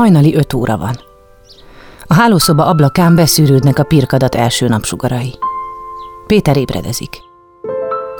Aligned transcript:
Hajnali 0.00 0.34
öt 0.34 0.52
óra 0.52 0.76
van. 0.76 1.00
A 2.06 2.14
hálószoba 2.14 2.66
ablakán 2.66 3.14
beszűrődnek 3.14 3.78
a 3.78 3.82
pirkadat 3.82 4.34
első 4.34 4.68
napsugarai. 4.68 5.38
Péter 6.26 6.56
ébredezik. 6.56 7.18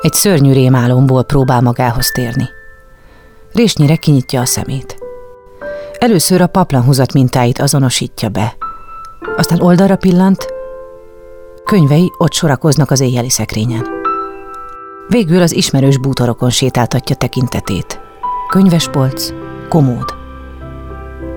Egy 0.01 0.13
szörnyű 0.13 0.53
rémálomból 0.53 1.25
próbál 1.25 1.61
magához 1.61 2.11
térni. 2.11 2.49
Résnyire 3.53 3.97
kinyitja 3.97 4.41
a 4.41 4.45
szemét. 4.45 4.99
Először 5.99 6.41
a 6.41 6.47
paplanhúzat 6.47 7.13
mintáit 7.13 7.59
azonosítja 7.59 8.29
be. 8.29 8.57
Aztán 9.37 9.61
oldalra 9.61 9.97
pillant, 9.97 10.47
könyvei 11.65 12.13
ott 12.19 12.33
sorakoznak 12.33 12.91
az 12.91 13.01
éjjeli 13.01 13.31
szekrényen. 13.31 13.87
Végül 15.09 15.43
az 15.43 15.53
ismerős 15.53 15.99
bútorokon 15.99 16.51
sétáltatja 16.51 17.17
tekintetét. 17.17 18.01
Könyvespolc, 18.49 19.33
komód. 19.69 20.20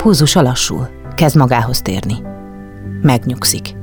Púzusa 0.04 0.42
lassul, 0.42 0.88
kezd 1.16 1.36
magához 1.36 1.82
térni. 1.82 2.16
Megnyugszik. 3.02 3.76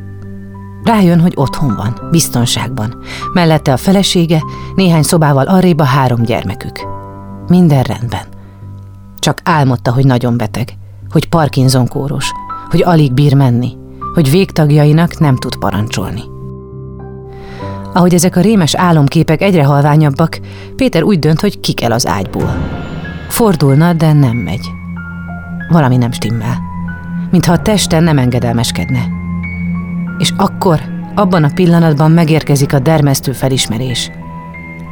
Rájön, 0.85 1.21
hogy 1.21 1.33
otthon 1.37 1.77
van, 1.77 2.09
biztonságban. 2.11 3.03
Mellette 3.33 3.73
a 3.73 3.77
felesége, 3.77 4.43
néhány 4.75 5.03
szobával 5.03 5.47
arrébb 5.47 5.79
a 5.79 5.85
három 5.85 6.23
gyermekük. 6.23 6.81
Minden 7.49 7.83
rendben. 7.83 8.27
Csak 9.19 9.41
álmodta, 9.45 9.93
hogy 9.93 10.05
nagyon 10.05 10.37
beteg, 10.37 10.73
hogy 11.11 11.29
Parkinson 11.29 11.89
kóros, 11.89 12.33
hogy 12.71 12.83
alig 12.83 13.13
bír 13.13 13.35
menni, 13.35 13.77
hogy 14.15 14.31
végtagjainak 14.31 15.19
nem 15.19 15.37
tud 15.37 15.57
parancsolni. 15.57 16.23
Ahogy 17.93 18.15
ezek 18.15 18.37
a 18.37 18.41
rémes 18.41 18.75
álomképek 18.75 19.43
egyre 19.43 19.65
halványabbak, 19.65 20.41
Péter 20.77 21.03
úgy 21.03 21.19
dönt, 21.19 21.41
hogy 21.41 21.61
ki 21.61 21.73
kell 21.73 21.93
az 21.93 22.07
ágyból. 22.07 22.57
Fordulna, 23.29 23.93
de 23.93 24.13
nem 24.13 24.37
megy. 24.37 24.79
Valami 25.71 25.97
nem 25.97 26.13
stimmel. 26.13 26.59
Mintha 27.31 27.53
a 27.53 27.63
testen 27.63 28.03
nem 28.03 28.19
engedelmeskedne. 28.19 29.09
És 30.19 30.33
akkor, 30.37 30.81
abban 31.15 31.45
a 31.45 31.51
pillanatban 31.55 32.11
megérkezik 32.11 32.75
a 32.75 32.79
dermesztő 32.79 33.33
felismerés. 33.33 34.11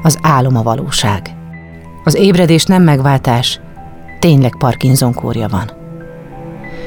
Az 0.02 0.18
álom 0.22 0.56
a 0.56 0.62
valóság. 0.62 1.36
Az 2.04 2.14
ébredés 2.14 2.64
nem 2.64 2.82
megváltás, 2.82 3.60
tényleg 4.18 4.56
Parkinson 4.58 5.14
kórja 5.14 5.48
van. 5.48 5.70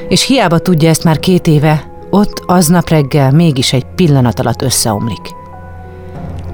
És 0.08 0.26
hiába 0.26 0.58
tudja 0.58 0.88
ezt 0.88 1.04
már 1.04 1.18
két 1.18 1.46
éve, 1.46 1.82
ott 2.10 2.42
aznap 2.46 2.88
reggel 2.88 3.30
mégis 3.30 3.72
egy 3.72 3.86
pillanat 3.94 4.40
alatt 4.40 4.62
összeomlik. 4.62 5.34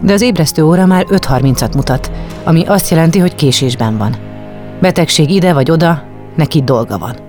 De 0.00 0.12
az 0.12 0.20
ébresztő 0.20 0.62
óra 0.62 0.86
már 0.86 1.04
5.30-at 1.08 1.74
mutat, 1.74 2.10
ami 2.44 2.64
azt 2.66 2.90
jelenti, 2.90 3.18
hogy 3.18 3.34
késésben 3.34 3.98
van. 3.98 4.16
Betegség 4.80 5.30
ide 5.30 5.52
vagy 5.52 5.70
oda, 5.70 6.02
neki 6.36 6.62
dolga 6.62 6.98
van. 6.98 7.27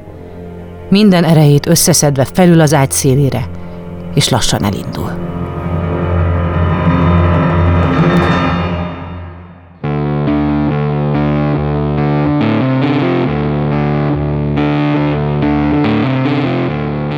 Minden 0.90 1.23
erejét 1.23 1.68
összeszedve 1.68 2.26
felül 2.34 2.62
az 2.62 2.73
ágy 2.73 2.92
szélére, 2.92 3.50
és 4.14 4.30
lassan 4.30 4.64
elindul. 4.64 5.28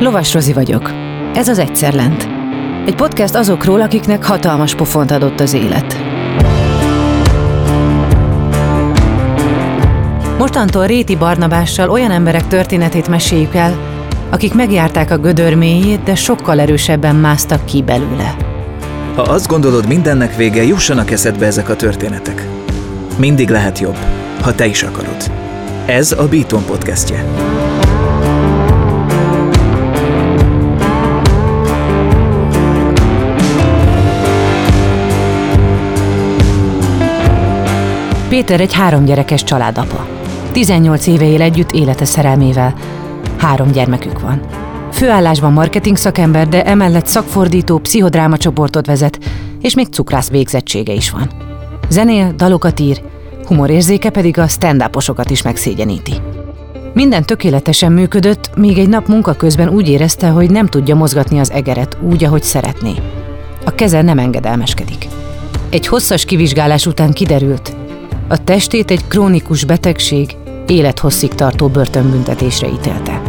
Lovas 0.00 0.34
Rozi 0.34 0.52
vagyok. 0.52 0.90
Ez 1.34 1.48
az 1.48 1.58
Egyszer 1.58 1.94
Lent. 1.94 2.28
Egy 2.86 2.94
podcast 2.94 3.34
azokról, 3.34 3.80
akiknek 3.80 4.24
hatalmas 4.24 4.74
pofont 4.74 5.10
adott 5.10 5.40
az 5.40 5.52
élet. 5.52 6.11
Mostantól 10.42 10.86
Réti 10.86 11.16
Barnabással 11.16 11.90
olyan 11.90 12.10
emberek 12.10 12.46
történetét 12.46 13.08
meséljük 13.08 13.54
el, 13.54 13.78
akik 14.30 14.54
megjárták 14.54 15.10
a 15.10 15.18
gödör 15.18 15.54
mélyét, 15.54 16.02
de 16.02 16.14
sokkal 16.14 16.60
erősebben 16.60 17.16
másztak 17.16 17.64
ki 17.64 17.82
belőle. 17.82 18.36
Ha 19.14 19.22
azt 19.22 19.48
gondolod, 19.48 19.86
mindennek 19.86 20.36
vége, 20.36 20.62
jussanak 20.62 21.10
eszedbe 21.10 21.46
ezek 21.46 21.68
a 21.68 21.76
történetek. 21.76 22.46
Mindig 23.16 23.48
lehet 23.48 23.78
jobb, 23.78 23.96
ha 24.40 24.54
te 24.54 24.66
is 24.66 24.82
akarod. 24.82 25.30
Ez 25.86 26.12
a 26.12 26.28
Beaton 26.28 26.64
podcastje. 26.64 27.24
Péter 38.28 38.60
egy 38.60 38.72
három 38.72 39.04
gyerekes 39.04 39.44
családapa. 39.44 40.20
18 40.52 41.06
éve 41.06 41.24
él 41.24 41.42
együtt 41.42 41.72
élete 41.72 42.04
szerelmével. 42.04 42.74
Három 43.38 43.70
gyermekük 43.70 44.20
van. 44.20 44.40
Főállásban 44.90 45.52
marketing 45.52 45.96
szakember, 45.96 46.48
de 46.48 46.64
emellett 46.64 47.06
szakfordító, 47.06 47.78
pszichodráma 47.78 48.36
csoportot 48.36 48.86
vezet, 48.86 49.18
és 49.60 49.74
még 49.74 49.86
cukrász 49.86 50.30
végzettsége 50.30 50.92
is 50.92 51.10
van. 51.10 51.30
Zenél, 51.88 52.32
dalokat 52.36 52.80
ír, 52.80 53.02
humorérzéke 53.46 54.10
pedig 54.10 54.38
a 54.38 54.48
stand 54.48 54.90
is 55.30 55.42
megszégyeníti. 55.42 56.12
Minden 56.94 57.24
tökéletesen 57.24 57.92
működött, 57.92 58.56
míg 58.56 58.78
egy 58.78 58.88
nap 58.88 59.08
munka 59.08 59.32
közben 59.32 59.68
úgy 59.68 59.88
érezte, 59.88 60.28
hogy 60.28 60.50
nem 60.50 60.66
tudja 60.66 60.94
mozgatni 60.94 61.38
az 61.38 61.50
egeret 61.50 61.96
úgy, 62.00 62.24
ahogy 62.24 62.42
szeretné. 62.42 62.92
A 63.64 63.70
keze 63.70 64.02
nem 64.02 64.18
engedelmeskedik. 64.18 65.08
Egy 65.70 65.86
hosszas 65.86 66.24
kivizsgálás 66.24 66.86
után 66.86 67.12
kiderült, 67.12 67.76
a 68.28 68.44
testét 68.44 68.90
egy 68.90 69.06
krónikus 69.08 69.64
betegség 69.64 70.36
élethosszig 70.72 71.34
tartó 71.34 71.68
börtönbüntetésre 71.68 72.68
ítélte. 72.68 73.22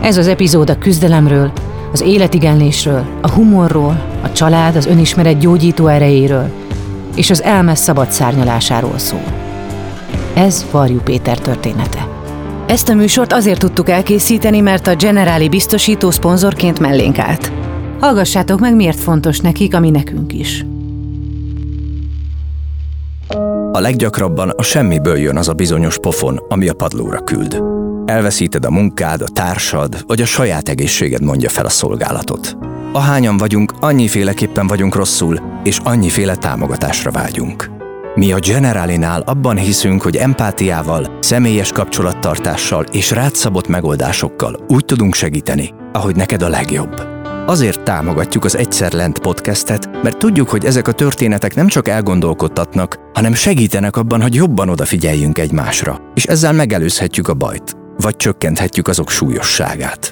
Ez 0.00 0.16
az 0.16 0.26
epizód 0.26 0.70
a 0.70 0.78
küzdelemről, 0.78 1.52
az 1.92 2.00
életigenlésről, 2.00 3.04
a 3.20 3.30
humorról, 3.30 4.04
a 4.22 4.32
család, 4.32 4.76
az 4.76 4.86
önismeret 4.86 5.38
gyógyító 5.38 5.86
erejéről 5.86 6.50
és 7.16 7.30
az 7.30 7.42
elmes 7.42 7.78
szabad 7.78 8.10
szárnyalásáról 8.10 8.98
szól. 8.98 9.24
Ez 10.34 10.66
Varjú 10.70 11.00
Péter 11.00 11.38
története. 11.38 12.08
Ezt 12.66 12.88
a 12.88 12.94
műsort 12.94 13.32
azért 13.32 13.58
tudtuk 13.58 13.88
elkészíteni, 13.88 14.60
mert 14.60 14.86
a 14.86 14.94
Generáli 14.94 15.48
biztosító 15.48 16.10
szponzorként 16.10 16.78
mellénk 16.78 17.18
állt. 17.18 17.52
Hallgassátok 18.00 18.60
meg, 18.60 18.74
miért 18.74 18.98
fontos 18.98 19.40
nekik, 19.40 19.74
ami 19.74 19.90
nekünk 19.90 20.32
is. 20.32 20.64
A 23.76 23.80
leggyakrabban 23.80 24.50
a 24.50 24.62
semmiből 24.62 25.16
jön 25.16 25.36
az 25.36 25.48
a 25.48 25.52
bizonyos 25.52 25.98
pofon, 25.98 26.40
ami 26.48 26.68
a 26.68 26.74
padlóra 26.74 27.18
küld. 27.18 27.62
Elveszíted 28.04 28.64
a 28.64 28.70
munkád, 28.70 29.22
a 29.22 29.28
társad, 29.28 30.04
vagy 30.06 30.20
a 30.20 30.24
saját 30.24 30.68
egészséged 30.68 31.22
mondja 31.22 31.48
fel 31.48 31.64
a 31.64 31.68
szolgálatot. 31.68 32.56
Ahányan 32.92 33.36
vagyunk, 33.36 33.72
annyiféleképpen 33.80 34.66
vagyunk 34.66 34.94
rosszul, 34.94 35.40
és 35.64 35.78
annyiféle 35.82 36.36
támogatásra 36.36 37.10
vágyunk. 37.10 37.70
Mi 38.14 38.32
a 38.32 38.38
Generalinál 38.38 39.20
abban 39.20 39.56
hiszünk, 39.56 40.02
hogy 40.02 40.16
empátiával, 40.16 41.18
személyes 41.20 41.72
kapcsolattartással 41.72 42.84
és 42.84 43.10
rátszabott 43.10 43.68
megoldásokkal 43.68 44.64
úgy 44.68 44.84
tudunk 44.84 45.14
segíteni, 45.14 45.74
ahogy 45.92 46.16
neked 46.16 46.42
a 46.42 46.48
legjobb. 46.48 47.02
Azért 47.46 47.82
támogatjuk 47.82 48.44
az 48.44 48.56
Egyszer 48.56 48.92
Lent 48.92 49.18
podcastet, 49.18 49.95
mert 50.02 50.18
tudjuk, 50.18 50.48
hogy 50.48 50.64
ezek 50.64 50.88
a 50.88 50.92
történetek 50.92 51.54
nem 51.54 51.66
csak 51.68 51.88
elgondolkodtatnak, 51.88 52.98
hanem 53.14 53.34
segítenek 53.34 53.96
abban, 53.96 54.22
hogy 54.22 54.34
jobban 54.34 54.68
odafigyeljünk 54.68 55.38
egymásra, 55.38 56.00
és 56.14 56.24
ezzel 56.24 56.52
megelőzhetjük 56.52 57.28
a 57.28 57.34
bajt, 57.34 57.76
vagy 57.96 58.16
csökkenthetjük 58.16 58.88
azok 58.88 59.10
súlyosságát. 59.10 60.10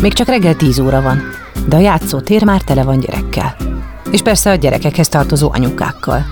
Még 0.00 0.12
csak 0.12 0.26
reggel 0.26 0.54
10 0.56 0.78
óra 0.78 1.02
van, 1.02 1.22
de 1.66 1.76
a 1.76 1.80
játszótér 1.80 2.44
már 2.44 2.60
tele 2.60 2.82
van 2.82 3.00
gyerekkel. 3.00 3.56
És 4.10 4.22
persze 4.22 4.50
a 4.50 4.54
gyerekekhez 4.54 5.08
tartozó 5.08 5.50
anyukákkal. 5.54 6.26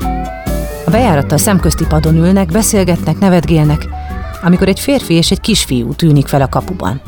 A 0.87 0.91
bejárattal 0.91 1.39
szemközti 1.39 1.85
padon 1.89 2.17
ülnek, 2.17 2.49
beszélgetnek, 2.49 3.19
nevetgélnek, 3.19 3.89
amikor 4.43 4.69
egy 4.69 4.81
férfi 4.81 5.15
és 5.15 5.31
egy 5.31 5.41
kisfiú 5.41 5.95
tűnik 5.95 6.27
fel 6.27 6.43
a 6.43 6.49
kapuban. 6.49 7.01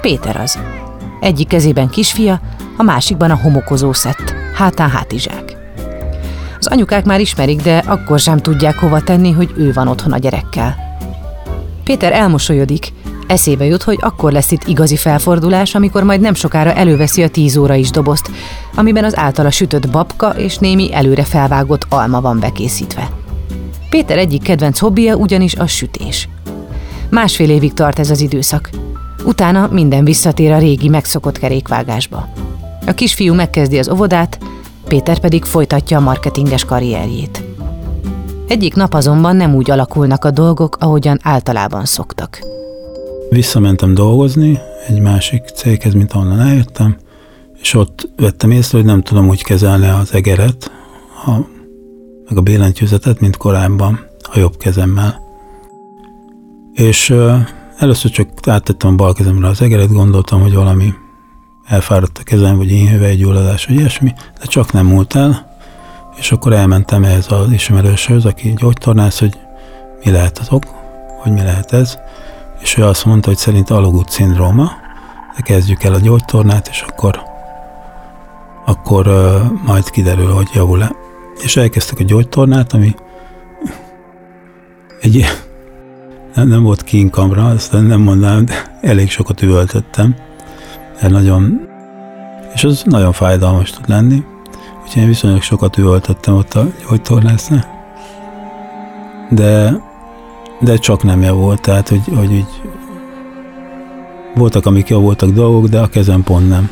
Péter 0.00 0.36
az. 0.36 0.58
Egyik 1.20 1.48
kezében 1.48 1.88
kisfia, 1.88 2.40
a 2.76 2.82
másikban 2.82 3.30
a 3.30 3.40
homokozó 3.42 3.92
szett, 3.92 4.34
hátán 4.54 4.90
hátizsák. 4.90 5.56
Az 6.58 6.66
anyukák 6.66 7.04
már 7.04 7.20
ismerik, 7.20 7.62
de 7.62 7.82
akkor 7.86 8.18
sem 8.18 8.38
tudják 8.38 8.78
hova 8.78 9.00
tenni, 9.00 9.32
hogy 9.32 9.52
ő 9.56 9.72
van 9.72 9.88
otthon 9.88 10.12
a 10.12 10.18
gyerekkel. 10.18 10.76
Péter 11.84 12.12
elmosolyodik, 12.12 12.92
eszébe 13.26 13.64
jut, 13.64 13.82
hogy 13.82 13.98
akkor 14.00 14.32
lesz 14.32 14.50
itt 14.50 14.66
igazi 14.66 14.96
felfordulás, 14.96 15.74
amikor 15.74 16.02
majd 16.02 16.20
nem 16.20 16.34
sokára 16.34 16.72
előveszi 16.72 17.22
a 17.22 17.28
tíz 17.28 17.56
óra 17.56 17.74
is 17.74 17.90
dobozt, 17.90 18.30
amiben 18.74 19.04
az 19.04 19.16
általa 19.16 19.50
sütött 19.50 19.90
babka 19.90 20.28
és 20.28 20.58
némi 20.58 20.94
előre 20.94 21.24
felvágott 21.24 21.86
alma 21.88 22.20
van 22.20 22.40
bekészítve. 22.40 23.10
Péter 23.90 24.18
egyik 24.18 24.42
kedvenc 24.42 24.78
hobbija 24.78 25.16
ugyanis 25.16 25.54
a 25.54 25.66
sütés. 25.66 26.28
Másfél 27.10 27.50
évig 27.50 27.72
tart 27.72 27.98
ez 27.98 28.10
az 28.10 28.20
időszak. 28.20 28.70
Utána 29.24 29.68
minden 29.70 30.04
visszatér 30.04 30.52
a 30.52 30.58
régi 30.58 30.88
megszokott 30.88 31.38
kerékvágásba. 31.38 32.28
A 32.86 32.92
kisfiú 32.92 33.34
megkezdi 33.34 33.78
az 33.78 33.88
óvodát, 33.88 34.38
Péter 34.88 35.18
pedig 35.18 35.44
folytatja 35.44 35.98
a 35.98 36.00
marketinges 36.00 36.64
karrierjét. 36.64 37.44
Egyik 38.48 38.74
nap 38.74 38.94
azonban 38.94 39.36
nem 39.36 39.54
úgy 39.54 39.70
alakulnak 39.70 40.24
a 40.24 40.30
dolgok, 40.30 40.76
ahogyan 40.80 41.18
általában 41.22 41.84
szoktak. 41.84 42.38
Visszamentem 43.30 43.94
dolgozni 43.94 44.58
egy 44.88 45.00
másik 45.00 45.42
céghez, 45.54 45.92
mint 45.92 46.12
ahonnan 46.12 46.40
eljöttem, 46.40 46.96
és 47.60 47.74
ott 47.74 48.08
vettem 48.16 48.50
észre, 48.50 48.78
hogy 48.78 48.86
nem 48.86 49.02
tudom 49.02 49.28
úgy 49.28 49.42
kezelni 49.42 49.88
az 49.88 50.12
egeret, 50.12 50.70
a, 51.26 51.30
meg 52.28 52.38
a 52.38 52.40
billentyűzetet, 52.40 53.20
mint 53.20 53.36
korábban 53.36 54.06
a 54.32 54.38
jobb 54.38 54.56
kezemmel. 54.56 55.25
És 56.76 57.14
először 57.78 58.10
csak 58.10 58.28
áttettem 58.46 58.90
a 58.90 58.94
bal 58.94 59.12
kezemre 59.12 59.48
az 59.48 59.62
egeret, 59.62 59.92
gondoltam, 59.92 60.40
hogy 60.40 60.54
valami 60.54 60.94
elfáradt 61.64 62.18
a 62.18 62.22
kezem, 62.22 62.56
vagy 62.56 62.72
egy 63.02 63.18
gyulladás, 63.18 63.66
vagy 63.66 63.76
ilyesmi, 63.76 64.12
de 64.40 64.46
csak 64.46 64.72
nem 64.72 64.86
múlt 64.86 65.14
el, 65.14 65.56
és 66.18 66.32
akkor 66.32 66.52
elmentem 66.52 67.04
ehhez 67.04 67.32
az 67.32 67.50
ismerőshöz, 67.50 68.24
aki 68.24 68.54
gyógytornász, 68.56 69.18
hogy 69.18 69.38
mi 70.04 70.10
lehet 70.10 70.38
az 70.38 70.46
ok, 70.50 70.64
hogy 71.22 71.32
mi 71.32 71.40
lehet 71.40 71.72
ez, 71.72 71.98
és 72.60 72.76
ő 72.76 72.84
azt 72.84 73.04
mondta, 73.04 73.28
hogy 73.28 73.38
szerint 73.38 73.70
alagút 73.70 74.10
szindróma, 74.10 74.70
de 75.36 75.42
kezdjük 75.42 75.82
el 75.82 75.94
a 75.94 76.00
gyógytornát, 76.00 76.68
és 76.68 76.84
akkor, 76.88 77.20
akkor 78.64 79.06
uh, 79.06 79.62
majd 79.64 79.90
kiderül, 79.90 80.32
hogy 80.32 80.48
javul-e. 80.54 80.92
És 81.42 81.56
elkezdtek 81.56 81.98
a 81.98 82.04
gyógytornát, 82.04 82.72
ami 82.72 82.94
egy 85.00 85.24
nem, 86.44 86.62
volt 86.62 86.82
kínkamra, 86.82 87.46
azt 87.46 87.72
nem 87.72 88.00
mondanám, 88.00 88.44
de 88.44 88.78
elég 88.80 89.10
sokat 89.10 89.42
üvöltöttem. 89.42 90.14
De 91.00 91.08
nagyon, 91.08 91.60
és 92.54 92.64
az 92.64 92.82
nagyon 92.84 93.12
fájdalmas 93.12 93.70
tud 93.70 93.88
lenni. 93.88 94.24
Úgyhogy 94.84 95.02
én 95.02 95.08
viszonylag 95.08 95.42
sokat 95.42 95.76
üvöltöttem 95.78 96.34
ott 96.34 96.54
a 96.54 96.66
gyógytornásznál. 96.88 97.74
De, 99.30 99.80
de 100.60 100.76
csak 100.76 101.02
nem 101.02 101.22
javult, 101.22 101.60
tehát 101.60 101.88
hogy, 101.88 102.02
hogy 102.14 102.32
így 102.32 102.62
voltak, 104.34 104.66
amik 104.66 104.88
jó 104.88 105.00
voltak 105.00 105.30
dolgok, 105.30 105.66
de 105.68 105.80
a 105.80 105.86
kezem 105.86 106.22
pont 106.22 106.48
nem. 106.48 106.70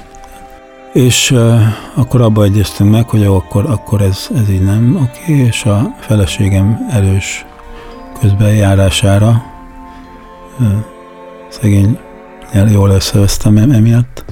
És 0.93 1.31
uh, 1.31 1.61
akkor 1.95 2.21
abba 2.21 2.43
egyeztünk 2.43 2.91
meg, 2.91 3.09
hogy 3.09 3.21
jó, 3.21 3.37
akkor, 3.37 3.71
akkor 3.71 4.01
ez, 4.01 4.29
ez 4.35 4.51
így 4.51 4.65
nem 4.65 4.97
oké, 4.97 5.33
okay, 5.33 5.47
és 5.47 5.65
a 5.65 5.95
feleségem 6.01 6.87
erős 6.91 7.47
közbenjárására 8.21 9.54
szegény 11.49 11.99
jól 12.71 12.91
összevesztem 12.91 13.57
emiatt, 13.57 14.25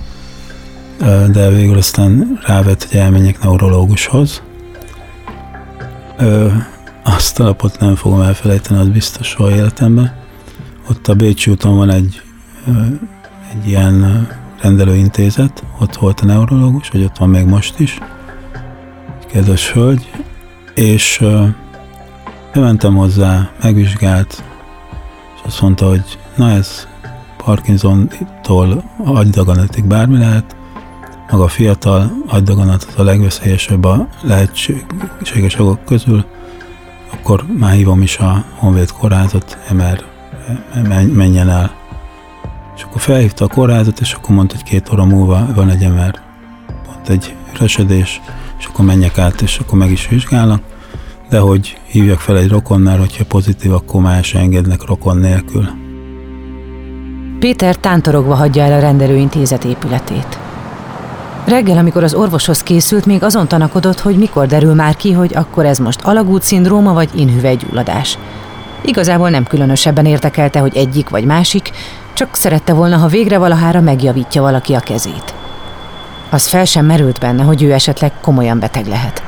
de 1.32 1.48
végül 1.48 1.76
aztán 1.76 2.38
rávett, 2.46 2.84
hogy 2.84 3.00
elmenjek 3.00 3.42
neurológushoz. 3.42 4.42
Azt 7.02 7.40
a 7.40 7.42
napot 7.42 7.80
nem 7.80 7.94
fogom 7.94 8.20
elfelejteni, 8.20 8.80
az 8.80 8.88
biztos 8.88 9.26
soha 9.26 9.50
életemben. 9.50 10.14
Ott 10.90 11.08
a 11.08 11.14
Bécsi 11.14 11.50
úton 11.50 11.76
van 11.76 11.90
egy, 11.90 12.22
egy 13.52 13.68
ilyen 13.68 14.28
rendelőintézet, 14.62 15.64
ott 15.80 15.96
volt 15.96 16.20
a 16.20 16.24
neurológus, 16.24 16.88
vagy 16.88 17.04
ott 17.04 17.16
van 17.16 17.28
még 17.28 17.44
most 17.44 17.78
is, 17.78 17.98
egy 19.20 19.26
kedves 19.26 19.72
hölgy, 19.72 20.10
és 20.74 21.24
bementem 22.54 22.94
hozzá, 22.94 23.50
megvizsgált, 23.62 24.42
és 25.42 25.48
azt 25.48 25.60
mondta, 25.60 25.88
hogy 25.88 26.18
na 26.36 26.50
ez 26.50 26.86
Parkinson-tól 27.44 28.82
agydaganatig 29.04 29.84
bármi 29.84 30.18
lehet, 30.18 30.56
maga 31.30 31.48
fiatal 31.48 32.12
agydaganat 32.26 32.86
az 32.88 32.94
a 32.96 33.02
legveszélyesebb 33.02 33.84
a 33.84 34.08
lehetséges 34.20 35.54
jogok 35.58 35.84
közül, 35.84 36.24
akkor 37.12 37.44
már 37.58 37.72
hívom 37.72 38.02
is 38.02 38.18
a 38.18 38.44
Honvéd 38.56 38.92
kórházat, 38.92 39.58
MR, 39.72 40.04
menjen 41.12 41.48
el. 41.48 41.72
És 42.76 42.82
akkor 42.82 43.00
felhívta 43.00 43.44
a 43.44 43.48
kórházat, 43.48 44.00
és 44.00 44.12
akkor 44.12 44.34
mondta, 44.34 44.54
hogy 44.54 44.64
két 44.64 44.92
óra 44.92 45.04
múlva 45.04 45.46
van 45.54 45.70
egy 45.70 45.88
MR, 45.88 46.20
pont 46.86 47.08
egy 47.08 47.34
üresedés, 47.54 48.20
és 48.58 48.66
akkor 48.66 48.84
menjek 48.84 49.18
át, 49.18 49.40
és 49.40 49.58
akkor 49.58 49.78
meg 49.78 49.90
is 49.90 50.08
vizsgálnak, 50.08 50.62
de 51.32 51.38
hogy 51.38 51.76
hívjak 51.84 52.20
fel 52.20 52.38
egy 52.38 52.48
rokonnál, 52.48 52.98
hogyha 52.98 53.24
pozitív, 53.24 53.72
akkor 53.72 54.02
más 54.02 54.34
engednek 54.34 54.84
rokon 54.86 55.16
nélkül. 55.16 55.68
Péter 57.38 57.76
tántorogva 57.76 58.34
hagyja 58.34 58.62
el 58.62 58.72
a 58.72 58.80
rendelőintézet 58.80 59.64
épületét. 59.64 60.38
Reggel, 61.44 61.78
amikor 61.78 62.04
az 62.04 62.14
orvoshoz 62.14 62.62
készült, 62.62 63.06
még 63.06 63.22
azon 63.22 63.48
tanakodott, 63.48 64.00
hogy 64.00 64.16
mikor 64.16 64.46
derül 64.46 64.74
már 64.74 64.96
ki, 64.96 65.12
hogy 65.12 65.34
akkor 65.34 65.64
ez 65.64 65.78
most 65.78 66.02
alagút 66.02 66.42
szindróma 66.42 66.92
vagy 66.92 67.08
inhüvelygyulladás. 67.14 68.18
Igazából 68.84 69.30
nem 69.30 69.44
különösebben 69.44 70.06
értekelte, 70.06 70.58
hogy 70.58 70.76
egyik 70.76 71.08
vagy 71.08 71.24
másik, 71.24 71.70
csak 72.12 72.34
szerette 72.34 72.72
volna, 72.72 72.96
ha 72.96 73.06
végre 73.06 73.38
valahára 73.38 73.80
megjavítja 73.80 74.42
valaki 74.42 74.74
a 74.74 74.80
kezét. 74.80 75.34
Az 76.30 76.46
fel 76.46 76.64
sem 76.64 76.86
merült 76.86 77.18
benne, 77.18 77.42
hogy 77.42 77.62
ő 77.62 77.72
esetleg 77.72 78.12
komolyan 78.20 78.58
beteg 78.58 78.86
lehet. 78.86 79.22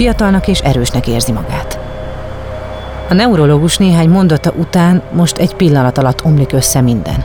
Fiatalnak 0.00 0.48
és 0.48 0.60
erősnek 0.60 1.06
érzi 1.06 1.32
magát. 1.32 1.78
A 3.08 3.14
neurológus 3.14 3.76
néhány 3.76 4.08
mondata 4.08 4.52
után 4.56 5.02
most 5.12 5.36
egy 5.36 5.54
pillanat 5.54 5.98
alatt 5.98 6.24
omlik 6.24 6.52
össze 6.52 6.80
minden. 6.80 7.24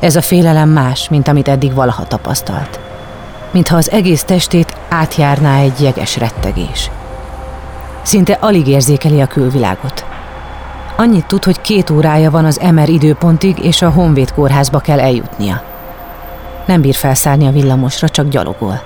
Ez 0.00 0.16
a 0.16 0.20
félelem 0.20 0.68
más, 0.68 1.08
mint 1.08 1.28
amit 1.28 1.48
eddig 1.48 1.74
valaha 1.74 2.06
tapasztalt 2.06 2.78
mintha 3.50 3.76
az 3.76 3.90
egész 3.90 4.24
testét 4.24 4.76
átjárná 4.88 5.58
egy 5.58 5.80
jeges 5.80 6.16
rettegés. 6.16 6.90
Szinte 8.02 8.32
alig 8.32 8.66
érzékeli 8.66 9.20
a 9.20 9.26
külvilágot. 9.26 10.04
Annyit 10.96 11.26
tud, 11.26 11.44
hogy 11.44 11.60
két 11.60 11.90
órája 11.90 12.30
van 12.30 12.44
az 12.44 12.60
Emer 12.60 12.88
időpontig, 12.88 13.58
és 13.64 13.82
a 13.82 13.90
Honvéd 13.90 14.32
kórházba 14.32 14.78
kell 14.78 15.00
eljutnia. 15.00 15.62
Nem 16.66 16.80
bír 16.80 16.94
felszállni 16.94 17.46
a 17.46 17.50
villamosra, 17.50 18.08
csak 18.08 18.28
gyalogol. 18.28 18.82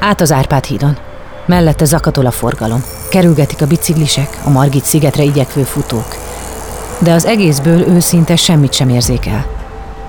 Át 0.00 0.20
az 0.20 0.32
Árpád 0.32 0.64
hídon. 0.64 0.96
Mellette 1.46 1.84
zakatol 1.84 2.26
a 2.26 2.30
forgalom. 2.30 2.84
Kerülgetik 3.10 3.62
a 3.62 3.66
biciklisek, 3.66 4.40
a 4.44 4.50
Margit 4.50 4.84
szigetre 4.84 5.22
igyekvő 5.22 5.62
futók. 5.62 6.16
De 6.98 7.12
az 7.12 7.24
egészből 7.24 7.80
ő 7.88 8.00
szinte 8.00 8.36
semmit 8.36 8.72
sem 8.72 8.88
érzékel. 8.88 9.46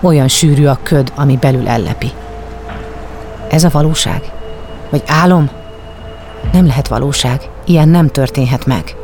Olyan 0.02 0.28
sűrű 0.28 0.66
a 0.66 0.80
köd, 0.84 1.12
ami 1.16 1.38
belül 1.38 1.68
ellepi. 1.68 2.12
Ez 3.50 3.64
a 3.64 3.70
valóság? 3.70 4.32
Vagy 4.90 5.04
álom? 5.08 5.50
Nem 6.52 6.66
lehet 6.66 6.88
valóság. 6.88 7.50
Ilyen 7.66 7.90
nem 7.90 8.08
történhet 8.08 8.66
meg. 8.66 8.96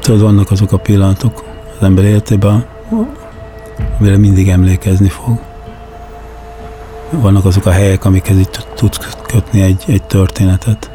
Tudod, 0.00 0.20
vannak 0.20 0.50
azok 0.50 0.72
a 0.72 0.76
pillanatok 0.76 1.44
az 1.78 1.84
ember 1.84 2.04
életében, 2.04 2.66
amire 3.98 4.16
mindig 4.16 4.48
emlékezni 4.48 5.08
fog. 5.08 5.38
Vannak 7.10 7.44
azok 7.44 7.66
a 7.66 7.70
helyek, 7.70 8.04
amikhez 8.04 8.38
itt 8.38 8.66
tudsz 8.74 9.16
kötni 9.26 9.62
egy, 9.62 9.84
egy 9.86 10.02
történetet. 10.02 10.90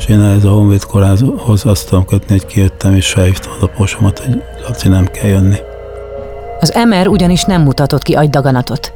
És 0.00 0.06
én 0.06 0.20
ez 0.20 0.44
a 0.44 0.50
Honvéd 0.50 0.84
korázhoz 0.84 1.66
azt 1.66 1.88
tudom 1.88 2.04
kötni, 2.04 2.38
hogy 2.38 2.46
kijöttem 2.46 2.94
és 2.94 3.10
felhívtam 3.10 3.52
az 3.60 3.68
posomat, 3.76 4.18
hogy 4.18 4.42
Laci 4.66 4.88
nem 4.88 5.06
kell 5.06 5.28
jönni. 5.28 5.56
Az 6.60 6.72
MR 6.88 7.08
ugyanis 7.08 7.44
nem 7.44 7.62
mutatott 7.62 8.02
ki 8.02 8.14
agydaganatot 8.14 8.92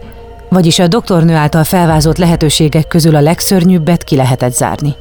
vagyis 0.54 0.78
a 0.78 0.88
doktornő 0.88 1.34
által 1.34 1.64
felvázolt 1.64 2.18
lehetőségek 2.18 2.88
közül 2.88 3.16
a 3.16 3.20
legszörnyűbbet 3.20 4.04
ki 4.04 4.16
lehetett 4.16 4.52
zárni. 4.52 4.94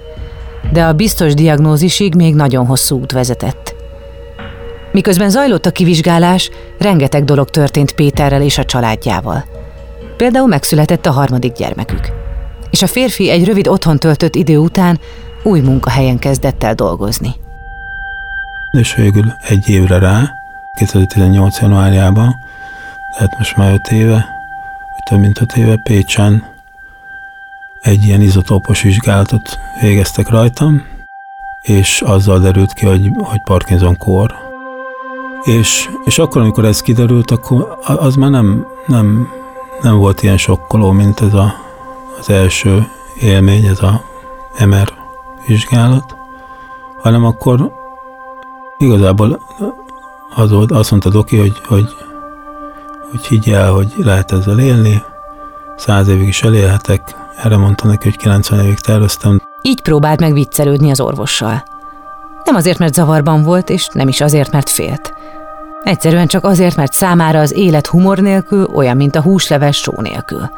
De 0.71 0.83
a 0.83 0.93
biztos 0.93 1.33
diagnózisig 1.33 2.15
még 2.15 2.35
nagyon 2.35 2.65
hosszú 2.65 2.99
út 2.99 3.11
vezetett. 3.11 3.75
Miközben 4.91 5.29
zajlott 5.29 5.65
a 5.65 5.71
kivizsgálás, 5.71 6.49
rengeteg 6.79 7.23
dolog 7.23 7.49
történt 7.49 7.91
Péterrel 7.91 8.41
és 8.41 8.57
a 8.57 8.65
családjával. 8.65 9.45
Például 10.17 10.47
megszületett 10.47 11.05
a 11.05 11.11
harmadik 11.11 11.51
gyermekük. 11.51 12.07
És 12.71 12.81
a 12.81 12.87
férfi 12.87 13.29
egy 13.29 13.45
rövid 13.45 13.67
otthon 13.67 13.99
töltött 13.99 14.35
idő 14.35 14.57
után 14.57 14.99
új 15.43 15.59
munkahelyen 15.59 16.19
kezdett 16.19 16.63
el 16.63 16.75
dolgozni. 16.75 17.35
És 18.71 18.95
végül 18.95 19.33
egy 19.47 19.69
évre 19.69 19.99
rá, 19.99 20.31
2018. 20.77 21.59
januárjában, 21.59 22.35
tehát 23.17 23.37
most 23.37 23.57
már 23.57 23.73
öt 23.73 23.91
éve, 23.91 24.25
több 25.09 25.19
mint 25.19 25.41
öt 25.41 25.55
éve 25.55 25.75
Pécsen 25.83 26.43
egy 27.81 28.05
ilyen 28.05 28.21
izotópos 28.21 28.81
vizsgálatot 28.81 29.59
végeztek 29.81 30.29
rajtam, 30.29 30.83
és 31.61 32.01
azzal 32.01 32.39
derült 32.39 32.73
ki, 32.73 32.85
hogy, 32.85 33.11
hogy 33.17 33.41
Parkinson 33.43 33.97
kór. 33.97 34.33
És, 35.43 35.89
és 36.05 36.19
akkor, 36.19 36.41
amikor 36.41 36.65
ez 36.65 36.81
kiderült, 36.81 37.31
akkor 37.31 37.77
az 37.85 38.15
már 38.15 38.29
nem, 38.29 38.65
nem, 38.87 39.27
nem 39.81 39.97
volt 39.97 40.23
ilyen 40.23 40.37
sokkoló, 40.37 40.91
mint 40.91 41.21
ez 41.21 41.33
a, 41.33 41.53
az 42.19 42.29
első 42.29 42.87
élmény, 43.21 43.65
ez 43.65 43.81
a 43.81 44.01
MR 44.65 45.02
vizsgálat, 45.47 46.15
hanem 47.01 47.25
akkor 47.25 47.71
igazából 48.77 49.39
az 50.35 50.51
volt, 50.51 50.71
azt 50.71 50.91
mondta 50.91 51.09
Doki, 51.09 51.37
hogy, 51.37 51.61
hogy 51.65 51.95
hogy 53.13 53.25
higgy 53.25 53.49
el, 53.49 53.71
hogy 53.71 53.93
lehet 53.97 54.31
ezzel 54.31 54.59
élni, 54.59 55.03
száz 55.75 56.07
évig 56.07 56.27
is 56.27 56.43
elélhetek, 56.43 57.15
erre 57.43 57.57
mondta 57.57 57.87
neki, 57.87 58.09
hogy 58.09 58.17
90 58.17 58.59
évig 58.59 58.79
terveztem. 58.79 59.41
Így 59.61 59.81
próbált 59.81 60.19
meg 60.19 60.33
viccelődni 60.33 60.91
az 60.91 60.99
orvossal. 60.99 61.63
Nem 62.43 62.55
azért, 62.55 62.77
mert 62.77 62.93
zavarban 62.93 63.43
volt, 63.43 63.69
és 63.69 63.87
nem 63.91 64.07
is 64.07 64.21
azért, 64.21 64.51
mert 64.51 64.69
félt. 64.69 65.13
Egyszerűen 65.83 66.27
csak 66.27 66.43
azért, 66.43 66.75
mert 66.75 66.93
számára 66.93 67.39
az 67.39 67.53
élet 67.53 67.87
humor 67.87 68.17
nélkül 68.17 68.65
olyan, 68.73 68.97
mint 68.97 69.15
a 69.15 69.21
húsleves 69.21 69.77
só 69.77 69.93
nélkül. 70.01 70.49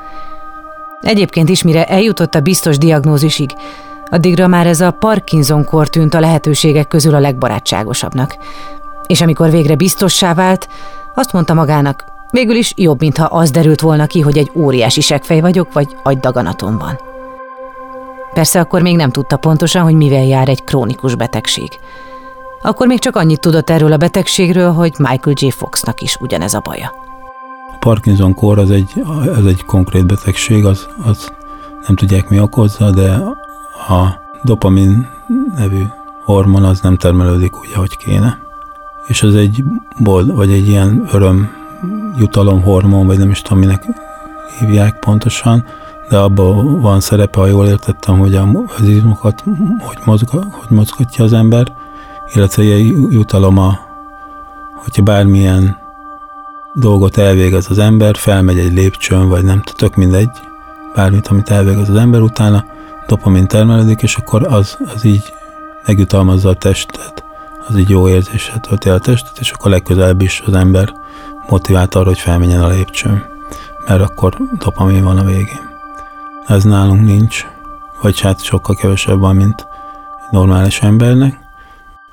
Egyébként 1.02 1.50
is, 1.50 1.64
mire 1.64 1.86
eljutott 1.86 2.36
a 2.36 2.40
biztos 2.40 2.78
diagnózisig, 2.78 3.52
addigra 4.10 4.48
már 4.48 4.68
ez 4.68 4.82
a 4.82 4.92
Parkinson-kor 4.92 5.90
tűnt 5.90 6.14
a 6.14 6.20
lehetőségek 6.20 6.88
közül 6.88 7.16
a 7.16 7.20
legbarátságosabbnak. 7.20 8.38
És 9.08 9.22
amikor 9.22 9.50
végre 9.50 9.76
biztossá 9.76 10.34
vált, 10.34 10.70
azt 11.16 11.34
mondta 11.34 11.54
magának, 11.54 12.06
végül 12.32 12.56
is 12.56 12.74
jobb, 12.76 13.00
mintha 13.00 13.26
az 13.26 13.52
derült 13.52 13.82
volna 13.82 14.06
ki, 14.06 14.22
hogy 14.22 14.38
egy 14.38 14.52
óriási 14.54 15.02
segfej 15.02 15.40
vagyok, 15.42 15.74
vagy 15.74 15.96
agydaganatom 16.04 16.78
van. 16.78 17.00
Persze 18.34 18.60
akkor 18.60 18.82
még 18.82 18.96
nem 18.96 19.12
tudta 19.12 19.38
pontosan, 19.38 19.84
hogy 19.84 19.94
mivel 19.94 20.24
jár 20.24 20.50
egy 20.50 20.64
krónikus 20.64 21.16
betegség. 21.16 21.70
Akkor 22.62 22.88
még 22.88 23.00
csak 23.00 23.16
annyit 23.16 23.40
tudott 23.40 23.70
erről 23.70 23.92
a 23.92 23.98
betegségről, 23.98 24.72
hogy 24.72 24.94
Michael 24.98 25.36
J. 25.40 25.50
Foxnak 25.50 26.02
is 26.02 26.16
ugyanez 26.20 26.54
a 26.54 26.60
baja. 26.60 26.94
A 27.72 27.78
Parkinson-kor 27.80 28.60
az 28.60 28.72
egy, 28.72 29.04
az 29.36 29.46
egy 29.46 29.66
konkrét 29.66 30.06
betegség, 30.06 30.66
az, 30.66 30.88
az 31.06 31.32
nem 31.88 31.96
tudják 31.96 32.30
mi 32.30 32.40
okozza, 32.40 32.92
de 32.92 33.18
a 33.88 34.22
dopamin 34.44 35.08
nevű 35.56 35.84
hormon 36.24 36.64
az 36.64 36.80
nem 36.82 36.98
termelődik 36.98 37.60
úgy, 37.60 37.72
ahogy 37.76 37.98
kéne. 37.98 38.40
És 39.08 39.24
az 39.24 39.36
egy 39.36 39.64
bold, 40.00 40.36
vagy 40.36 40.52
egy 40.52 40.68
ilyen 40.68 41.08
öröm 41.12 41.50
jutalomhormon, 42.18 43.06
vagy 43.06 43.18
nem 43.18 43.30
is 43.30 43.42
tudom, 43.42 43.60
minek 43.60 43.86
hívják 44.60 45.00
pontosan, 45.00 45.66
de 46.10 46.18
abban 46.18 46.82
van 46.82 47.00
szerepe, 47.00 47.40
ha 47.40 47.46
jól 47.46 47.68
értettem, 47.68 48.20
hogy 48.20 48.36
az 48.36 48.88
izmokat 48.88 49.44
hogy, 49.80 49.98
mozga, 50.06 50.44
hogy 50.52 50.70
mozgatja 50.70 51.24
az 51.24 51.34
ember, 51.34 51.74
illetve 52.34 52.64
egy 52.64 52.94
jutalom 53.10 53.58
a, 53.58 53.80
hogyha 54.84 55.04
bármilyen 55.04 55.78
dolgot 56.74 57.18
elvégez 57.18 57.70
az 57.70 57.78
ember, 57.78 58.16
felmegy 58.16 58.60
egy 58.60 58.74
lépcsőn, 58.74 59.30
vagy 59.30 59.44
nem 59.44 59.62
tudok, 59.62 59.96
mindegy, 59.96 60.30
bármit, 60.96 61.28
amit 61.28 61.50
elvégez 61.50 61.90
az 61.90 61.96
ember, 61.96 62.22
utána 62.22 62.64
dopamin 63.08 63.48
termelődik, 63.48 64.02
és 64.02 64.16
akkor 64.16 64.44
az, 64.44 64.78
az 64.96 65.04
így 65.04 65.34
megjutalmazza 65.86 66.50
a 66.50 66.54
testet, 66.54 67.24
az 67.68 67.78
így 67.78 67.90
jó 67.90 68.10
érzéssel 68.10 68.60
tölti 68.60 68.90
a 68.90 68.98
testet, 68.98 69.40
és 69.40 69.52
akkor 69.52 69.72
legközelebb 69.72 70.22
is 70.22 70.42
az 70.46 70.54
ember 70.54 70.94
motivált 71.50 71.96
arra, 71.96 72.08
hogy 72.08 72.20
felmenjen 72.20 72.64
a 72.64 72.68
lépcsőn, 72.68 73.24
mert 73.88 74.02
akkor 74.02 74.38
dopamin 74.58 75.04
van 75.04 75.18
a 75.18 75.24
végén. 75.24 75.70
Ez 76.48 76.64
nálunk 76.64 77.06
nincs, 77.06 77.46
vagy 78.02 78.20
hát 78.20 78.44
sokkal 78.44 78.76
kevesebb 78.76 79.20
van, 79.20 79.36
mint 79.36 79.68
normális 80.32 80.82
embernek, 80.82 81.40